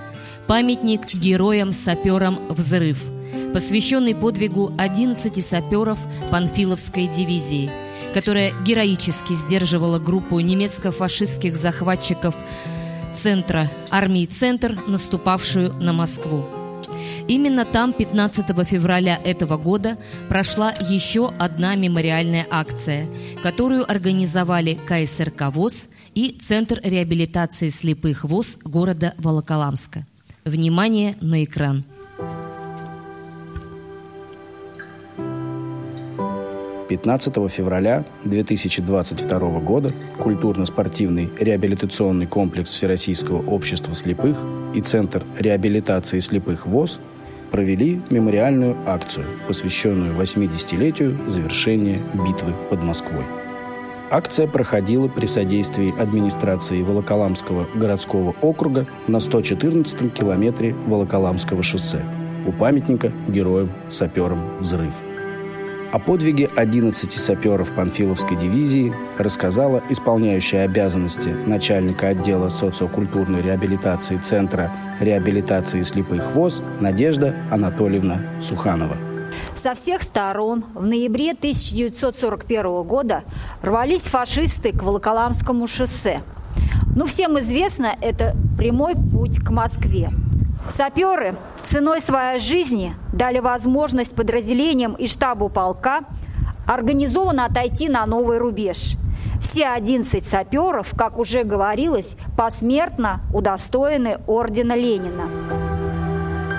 [0.47, 3.05] Памятник героям-саперам «Взрыв»,
[3.53, 5.99] посвященный подвигу 11 саперов
[6.31, 7.71] Панфиловской дивизии,
[8.15, 12.35] которая героически сдерживала группу немецко-фашистских захватчиков
[13.13, 16.47] центра армии «Центр», наступавшую на Москву.
[17.29, 19.99] Именно там 15 февраля этого года
[20.29, 23.09] прошла еще одна мемориальная акция,
[23.43, 30.07] которую организовали КСРК ВОЗ и Центр реабилитации слепых ВОЗ города Волоколамска.
[30.45, 31.85] Внимание на экран.
[36.91, 44.37] 15 февраля 2022 года культурно-спортивный реабилитационный комплекс Всероссийского общества слепых
[44.75, 46.99] и Центр реабилитации слепых ВОЗ
[47.51, 53.25] провели мемориальную акцию, посвященную 80-летию завершения битвы под Москвой.
[54.11, 62.05] Акция проходила при содействии администрации Волоколамского городского округа на 114-м километре Волоколамского шоссе
[62.47, 64.95] у памятника героям-саперам «Взрыв».
[65.93, 75.83] О подвиге 11 саперов Панфиловской дивизии рассказала исполняющая обязанности начальника отдела социокультурной реабилитации Центра реабилитации
[75.83, 78.97] слепых ВОЗ Надежда Анатольевна Суханова.
[79.57, 83.25] Со всех сторон в ноябре 1941 года
[83.61, 86.23] рвались фашисты к Волоколамскому шоссе.
[86.95, 90.11] Ну, всем известно, это прямой путь к Москве.
[90.71, 91.35] Саперы
[91.65, 96.03] ценой своей жизни дали возможность подразделениям и штабу полка
[96.67, 98.97] организованно отойти на новый рубеж.
[99.41, 105.29] Все 11 саперов, как уже говорилось, посмертно удостоены ордена Ленина.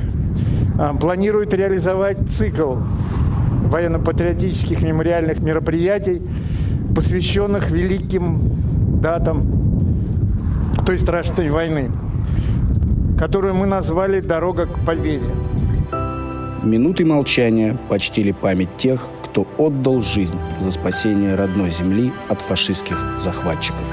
[0.79, 2.77] а, планирует реализовать цикл
[3.71, 6.21] военно-патриотических мемориальных мероприятий,
[6.95, 8.41] посвященных великим
[9.01, 9.47] датам
[10.85, 11.91] той страшной войны,
[13.19, 15.31] которую мы назвали «Дорога к победе».
[16.63, 23.87] Минуты молчания почтили память тех, кто отдал жизнь за спасение родной земли от фашистских захватчиков.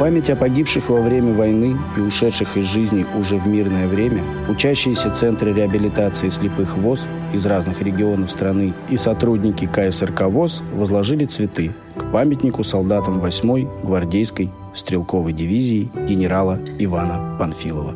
[0.00, 5.10] Память о погибших во время войны и ушедших из жизни уже в мирное время учащиеся
[5.14, 12.10] Центра реабилитации слепых ВОЗ из разных регионов страны и сотрудники КСРК ВОЗ возложили цветы к
[12.12, 17.94] памятнику солдатам 8-й гвардейской стрелковой дивизии генерала Ивана Панфилова.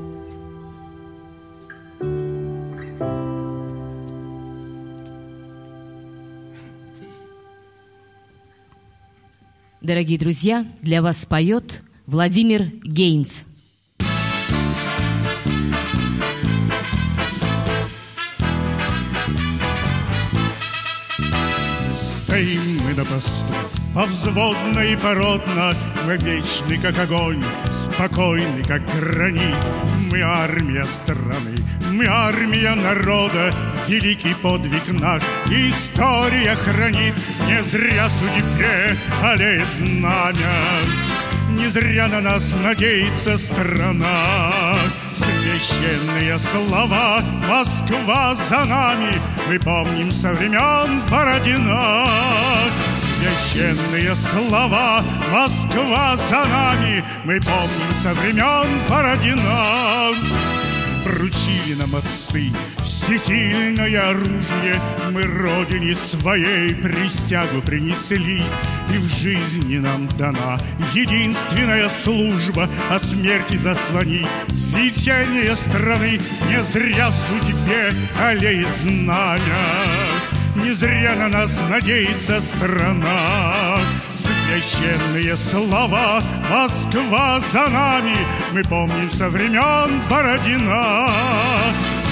[9.80, 13.46] Дорогие друзья, для вас поет Владимир Гейнс.
[21.96, 23.54] Стоим мы на посту,
[23.94, 25.74] повзводно и породно,
[26.06, 29.56] Мы вечны, как огонь, спокойны, как гранит.
[30.10, 31.56] Мы армия страны,
[31.90, 33.50] мы армия народа,
[33.88, 37.14] Великий подвиг наш история хранит.
[37.46, 40.52] Не зря судьбе олеет знамя,
[41.54, 44.76] Не зря на нас надеется страна.
[45.16, 49.20] Священные слова Москва за нами.
[49.48, 52.08] Мы помним со времен Бородина.
[53.00, 55.02] Священные слова
[55.32, 57.04] Москва за нами.
[57.24, 60.53] Мы помним со времен Бородина
[61.04, 62.50] Вручили нам отцы.
[62.82, 64.80] Всесильное оружие
[65.12, 68.42] Мы родине своей присягу принесли.
[68.88, 70.58] И в жизни нам дана
[70.94, 79.40] единственная служба От смерти заслонить свечение страны Не зря судьбе олеет знамя.
[80.56, 83.78] Не зря на нас надеется страна
[84.44, 86.22] Священные слова.
[86.50, 88.16] Москва за нами
[88.52, 91.08] Мы помним со времен Бородина.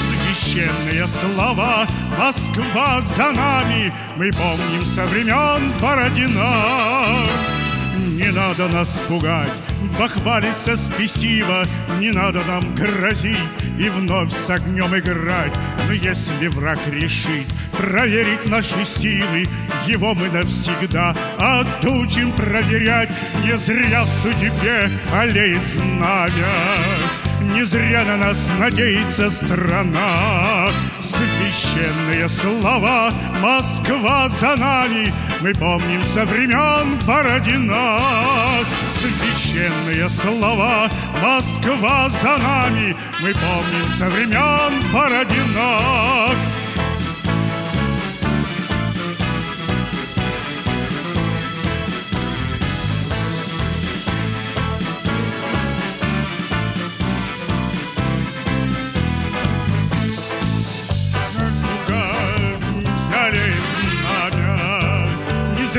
[0.08, 1.86] Священные слова.
[2.18, 6.52] Москва за нами Мы помним со времен Бородина.
[8.16, 9.50] Не надо нас пугать
[9.98, 11.66] Бахвалиться спесиво
[11.98, 13.38] Не надо нам грозить
[13.78, 15.52] И вновь с огнем играть.
[15.86, 17.46] Но если враг решит
[17.76, 19.46] Проверить наши силы
[19.86, 23.10] Его мы навсегда Отучим проверять.
[23.44, 30.70] Не зря в судьбе Олеет знамя не зря на нас надеется страна.
[31.00, 37.98] Священные слова Москва за нами Мы помним со времен Бородина.
[39.00, 40.88] Священные слова
[41.22, 46.61] Москва за нами Мы помним со времен Бородина.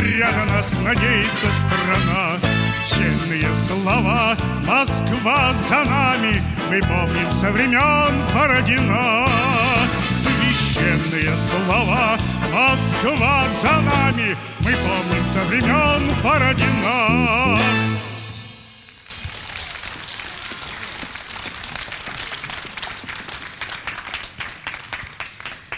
[0.04, 2.38] На нас надеется страна.
[2.88, 4.36] Честные слова
[4.68, 9.28] Москва за нами Мы помним со времен Бородина.
[10.22, 12.18] Священные слова
[12.52, 17.60] Москва за нами Мы помним со времен Бородина.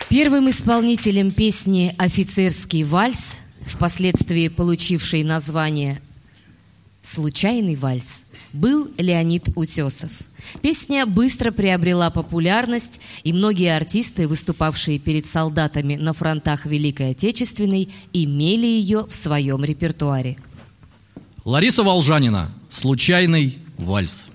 [0.09, 6.01] Первым исполнителем песни «Офицерский вальс», впоследствии получившей название
[7.01, 10.11] «Случайный вальс», был Леонид Утесов.
[10.61, 18.65] Песня быстро приобрела популярность, и многие артисты, выступавшие перед солдатами на фронтах Великой Отечественной, имели
[18.65, 20.37] ее в своем репертуаре.
[21.43, 24.29] Лариса Волжанина «Случайный вальс».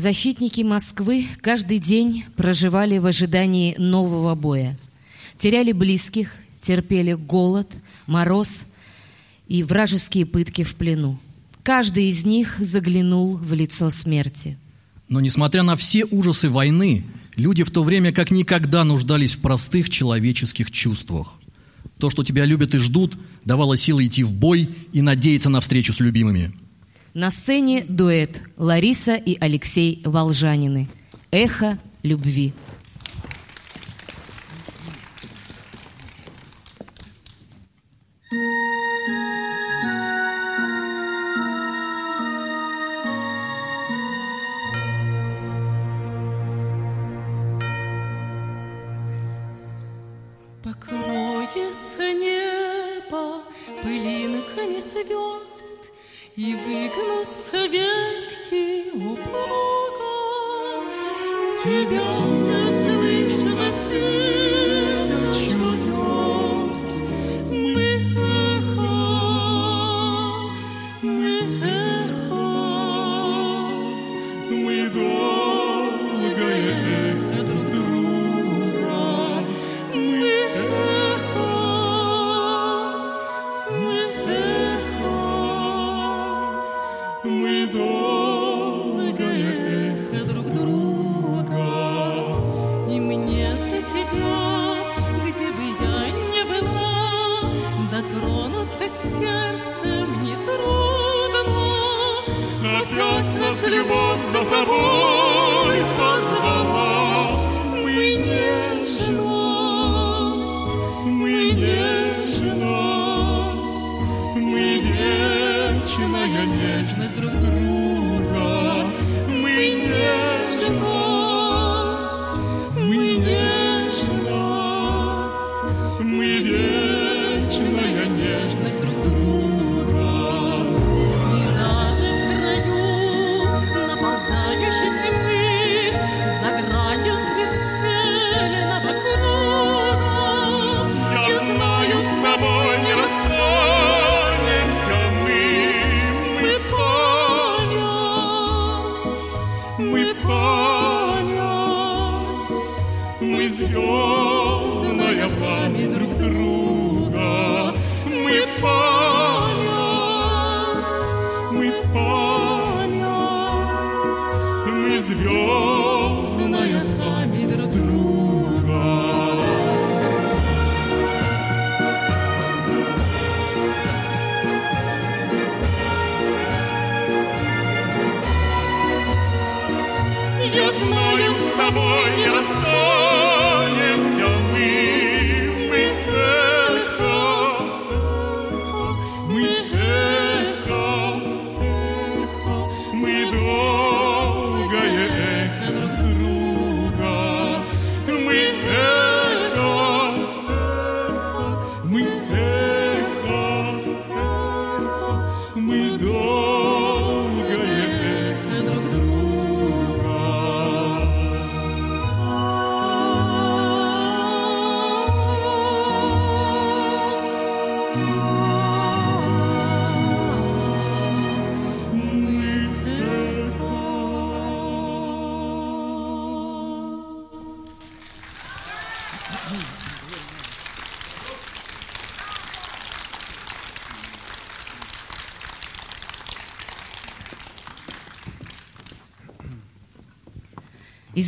[0.00, 4.78] Защитники Москвы каждый день проживали в ожидании нового боя.
[5.36, 7.70] Теряли близких, терпели голод,
[8.06, 8.64] мороз
[9.46, 11.20] и вражеские пытки в плену.
[11.62, 14.56] Каждый из них заглянул в лицо смерти.
[15.10, 17.04] Но несмотря на все ужасы войны,
[17.36, 21.34] люди в то время как никогда нуждались в простых человеческих чувствах.
[21.98, 25.92] То, что тебя любят и ждут, давало силы идти в бой и надеяться на встречу
[25.92, 26.54] с любимыми.
[27.12, 30.88] На сцене дуэт Лариса и Алексей Волжанины.
[31.32, 32.52] Эхо любви.
[56.42, 59.14] И выгнутся ветки у.
[61.62, 62.29] Тебя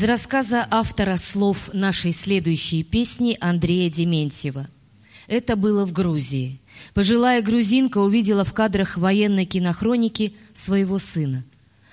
[0.03, 4.67] Из рассказа автора слов нашей следующей песни Андрея Дементьева.
[5.29, 6.61] Это было в Грузии.
[6.93, 11.45] Пожилая грузинка увидела в кадрах военной кинохроники своего сына.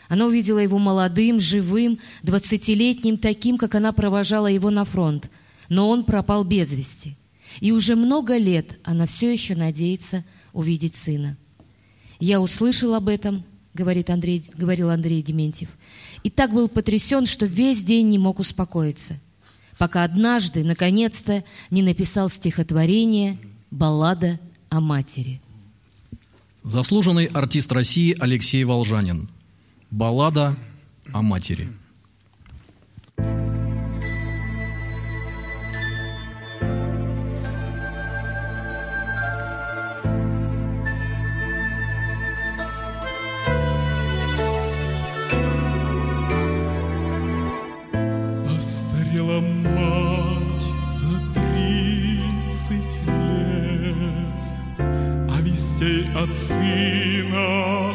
[0.08, 5.30] Она увидела его молодым, живым, двадцатилетним, таким, как она провожала его на фронт.
[5.70, 7.16] Но он пропал без вести.
[7.60, 11.38] И уже много лет она все еще надеется увидеть сына.
[12.20, 13.44] «Я услышал об этом»,—
[13.76, 15.70] говорит Андрей, говорил Андрей Дементьев,
[16.24, 19.20] и так был потрясен, что весь день не мог успокоиться,
[19.78, 23.38] пока однажды, наконец-то, не написал стихотворение
[23.72, 24.40] «Баллада
[24.70, 25.42] о матери».
[26.64, 29.30] Заслуженный артист России Алексей Волжанин.
[29.92, 30.56] Баллада
[31.14, 31.70] о матери.
[56.22, 57.94] От сына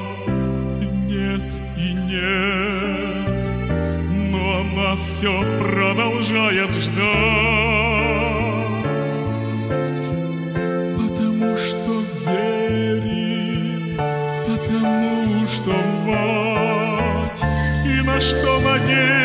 [1.06, 3.46] нет и нет.
[4.30, 6.94] Но она все продолжает ждать,
[10.96, 13.96] Потому что верит,
[14.46, 15.72] потому что
[16.06, 17.42] мать,
[17.84, 19.23] И на что надеется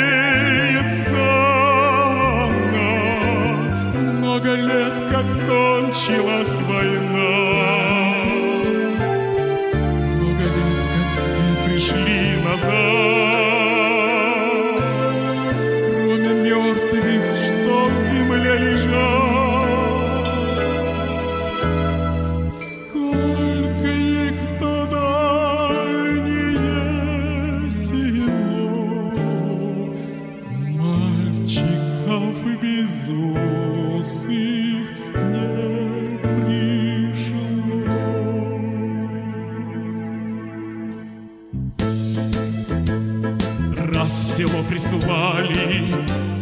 [44.10, 45.94] Раз в село прислали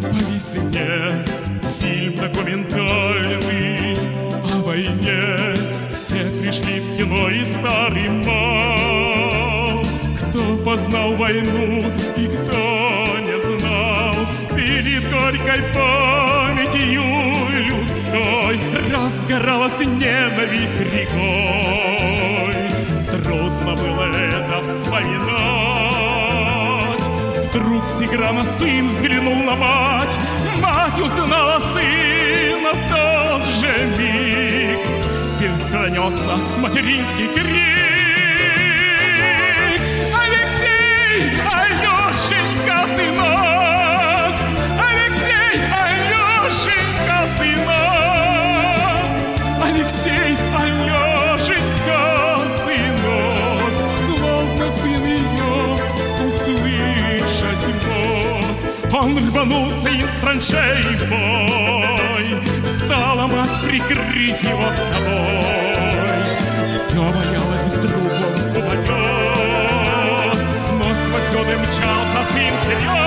[0.02, 1.26] по весне
[1.80, 3.98] Фильм документальный.
[4.54, 5.56] О войне
[5.92, 9.84] Все пришли в кино и старый мал.
[10.18, 11.84] Кто познал войну
[12.16, 14.16] и кто не знал
[14.56, 16.07] Перед горькой памятью
[19.28, 22.56] Разгоралась ненависть рекой
[23.08, 25.02] Трудно было это вспоминать
[27.50, 30.18] Вдруг Сиграма сын взглянул на мать,
[30.62, 33.68] Мать узнала сына в тот же
[33.98, 34.80] миг.
[35.36, 37.97] Вперед пронесся материнский крик.
[59.18, 62.40] Он рванулся из траншей бой.
[62.64, 66.24] Встала мать прикрыть его собой.
[66.72, 68.88] Все боялась, вдруг он упадет.
[70.72, 73.07] Но сквозь годы мчался сын вперед.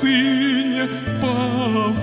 [0.00, 0.88] Сыне
[1.20, 2.00] повторить.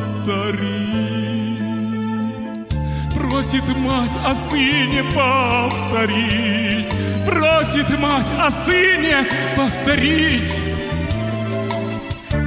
[3.16, 6.94] Просит мать о сыне повторить.
[7.26, 9.26] Просит мать о сыне
[9.56, 10.62] повторить.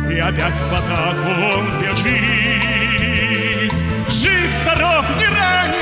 [0.09, 1.33] И опять в атаку
[1.81, 3.73] бежит.
[4.09, 5.80] Жив, здоров, не ранен,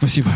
[0.00, 0.30] Спасибо.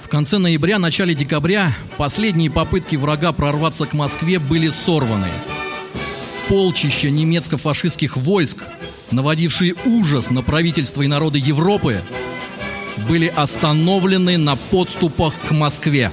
[0.00, 5.26] В конце ноября, начале декабря последние попытки врага прорваться к Москве были сорваны.
[6.46, 8.58] Полчища немецко-фашистских войск,
[9.10, 12.00] наводившие ужас на правительство и народы Европы,
[13.08, 16.12] были остановлены на подступах к Москве.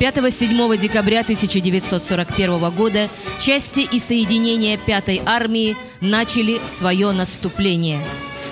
[0.00, 8.04] 5-7 декабря 1941 года части и соединения 5-й армии начали свое наступление.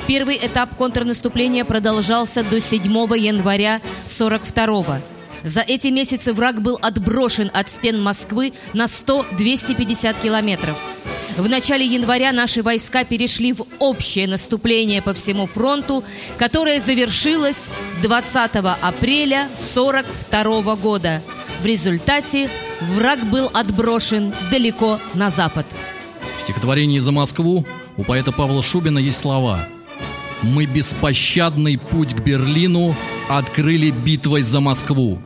[0.06, 2.82] Первый этап контрнаступления продолжался до 7
[3.16, 5.00] января 42
[5.42, 10.78] За эти месяцы враг был отброшен от стен Москвы на 100-250 километров.
[11.36, 16.02] В начале января наши войска перешли в общее наступление по всему фронту,
[16.38, 17.70] которое завершилось
[18.02, 21.20] 20 апреля 42 года.
[21.60, 22.48] В результате
[22.80, 25.66] враг был отброшен далеко на запад.
[26.46, 27.66] Стихотворении «За Москву»
[27.96, 29.66] у поэта Павла Шубина есть слова
[30.42, 32.94] «Мы беспощадный путь к Берлину
[33.28, 35.18] открыли битвой за Москву».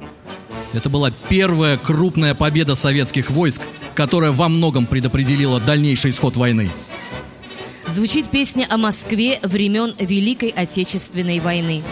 [0.72, 3.60] Это была первая крупная победа советских войск,
[3.94, 6.70] которая во многом предопределила дальнейший исход войны.
[7.86, 11.82] Звучит песня о Москве времен Великой Отечественной войны,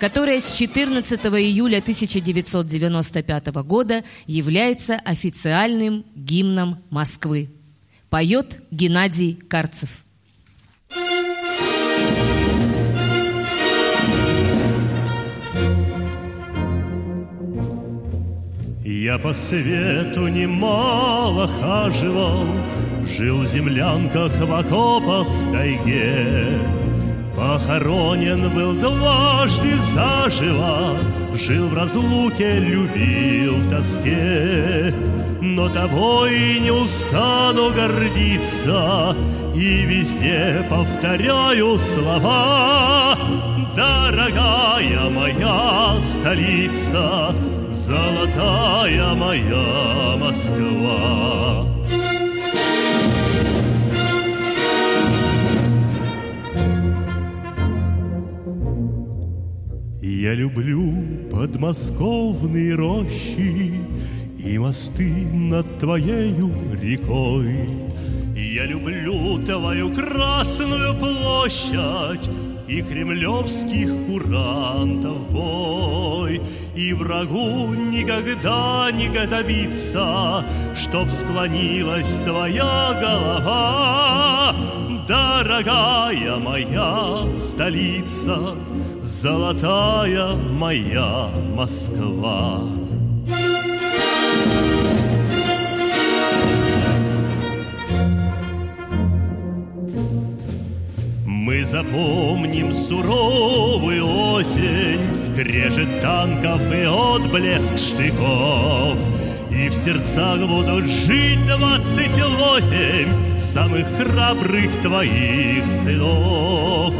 [0.00, 7.50] которая с 14 июля 1995 года является официальным гимном Москвы.
[8.10, 10.02] Поет Геннадий Карцев.
[18.82, 22.46] Я по свету немало хаживал,
[23.04, 26.58] Жил в землянках, в окопах, в тайге.
[27.38, 30.96] Похоронен был дважды заживо,
[31.34, 34.92] Жил в разлуке, любил в тоске.
[35.40, 39.14] Но тобой не устану гордиться,
[39.54, 43.16] И везде повторяю слова.
[43.76, 47.32] Дорогая моя столица,
[47.70, 51.64] Золотая моя Москва.
[60.34, 60.92] Люблю
[61.30, 63.72] подмосковные рощи
[64.38, 67.68] И мосты над твоею рекой.
[68.34, 72.30] Я люблю твою красную площадь
[72.66, 76.40] И кремлевских курантов бой.
[76.76, 80.44] И врагу никогда не добиться,
[80.74, 84.54] Чтоб склонилась твоя голова.
[85.08, 88.54] Дорогая моя столица,
[89.08, 92.60] Золотая моя Москва.
[101.24, 108.98] Мы запомним суровую осень, Скрежет танков и отблеск штыков.
[109.50, 116.94] И в сердцах будут жить двадцать восемь Самых храбрых твоих сынов.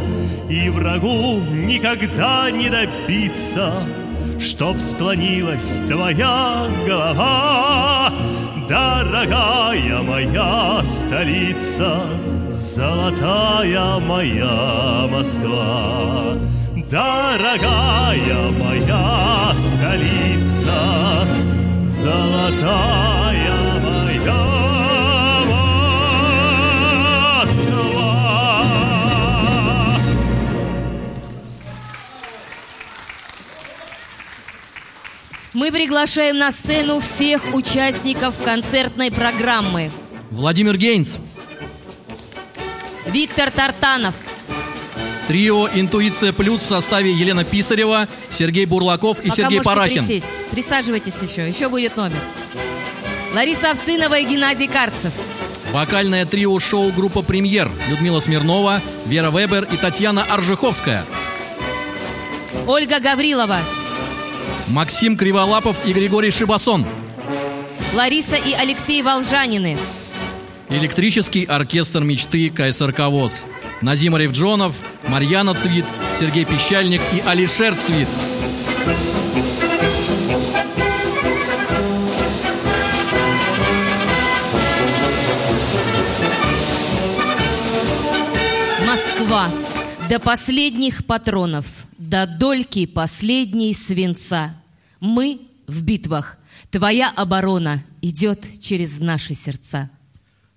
[0.49, 3.71] И врагу никогда не добиться,
[4.39, 8.11] Чтоб склонилась твоя голова,
[8.67, 12.01] Дорогая моя столица,
[12.49, 16.35] Золотая моя Москва.
[16.89, 21.27] Дорогая моя столица,
[21.83, 23.18] Золотая
[35.59, 39.91] Мы приглашаем на сцену всех участников концертной программы.
[40.31, 41.17] Владимир Гейнс,
[43.05, 44.15] Виктор Тартанов,
[45.27, 50.05] трио «Интуиция плюс» в составе Елена Писарева, Сергей Бурлаков и Пока Сергей Парахин.
[50.05, 50.29] присесть.
[50.49, 52.21] Присаживайтесь еще, еще будет номер.
[53.35, 55.11] Лариса Овцинова и Геннадий Карцев.
[55.73, 61.05] Вокальное трио шоу группа «Премьер» Людмила Смирнова, Вера Вебер и Татьяна Аржиховская.
[62.65, 63.59] Ольга Гаврилова,
[64.69, 66.85] Максим Криволапов и Григорий Шибасон.
[67.95, 69.77] Лариса и Алексей Волжанины.
[70.69, 73.45] Электрический оркестр мечты КСРК ВОЗ.
[73.81, 74.75] Назим Ревджонов,
[75.07, 75.85] Марьяна Цвит,
[76.19, 78.07] Сергей Пещальник и Алишер Цвит.
[88.85, 89.49] Москва.
[90.07, 91.65] До последних патронов,
[91.97, 94.58] до дольки последней свинца.
[94.99, 96.37] Мы в битвах.
[96.71, 99.89] Твоя оборона идет через наши сердца.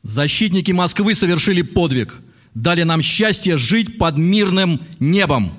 [0.03, 2.21] Защитники Москвы совершили подвиг.
[2.55, 5.55] Дали нам счастье жить под мирным небом.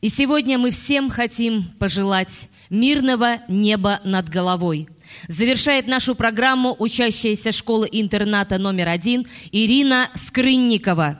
[0.00, 4.88] И сегодня мы всем хотим пожелать мирного неба над головой.
[5.26, 11.18] Завершает нашу программу учащаяся школы-интерната номер один Ирина Скрынникова.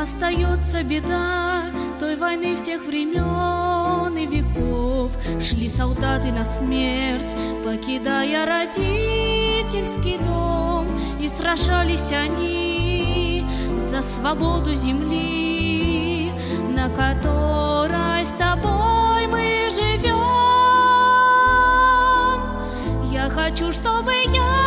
[0.00, 1.64] Остается беда
[1.98, 5.10] той войны всех времен и веков.
[5.40, 7.34] Шли солдаты на смерть,
[7.64, 10.86] покидая родительский дом.
[11.20, 13.44] И сражались они
[13.76, 16.32] за свободу земли
[16.72, 20.14] На которой с тобой мы живем.
[23.10, 24.57] Я хочу, чтобы яркое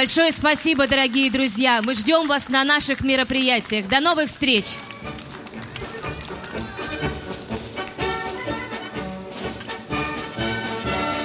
[0.00, 1.82] Большое спасибо, дорогие друзья.
[1.84, 3.86] Мы ждем вас на наших мероприятиях.
[3.86, 4.64] До новых встреч!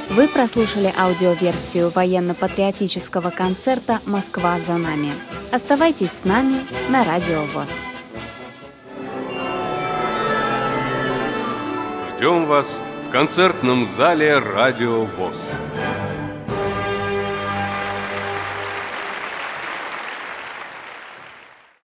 [0.10, 5.14] Вы прослушали аудиоверсию военно-патриотического концерта «Москва за нами».
[5.54, 6.58] Оставайтесь с нами
[6.90, 7.72] на Радио ВОЗ.
[12.10, 15.38] Ждем вас в концертном зале «Радио ВОЗ».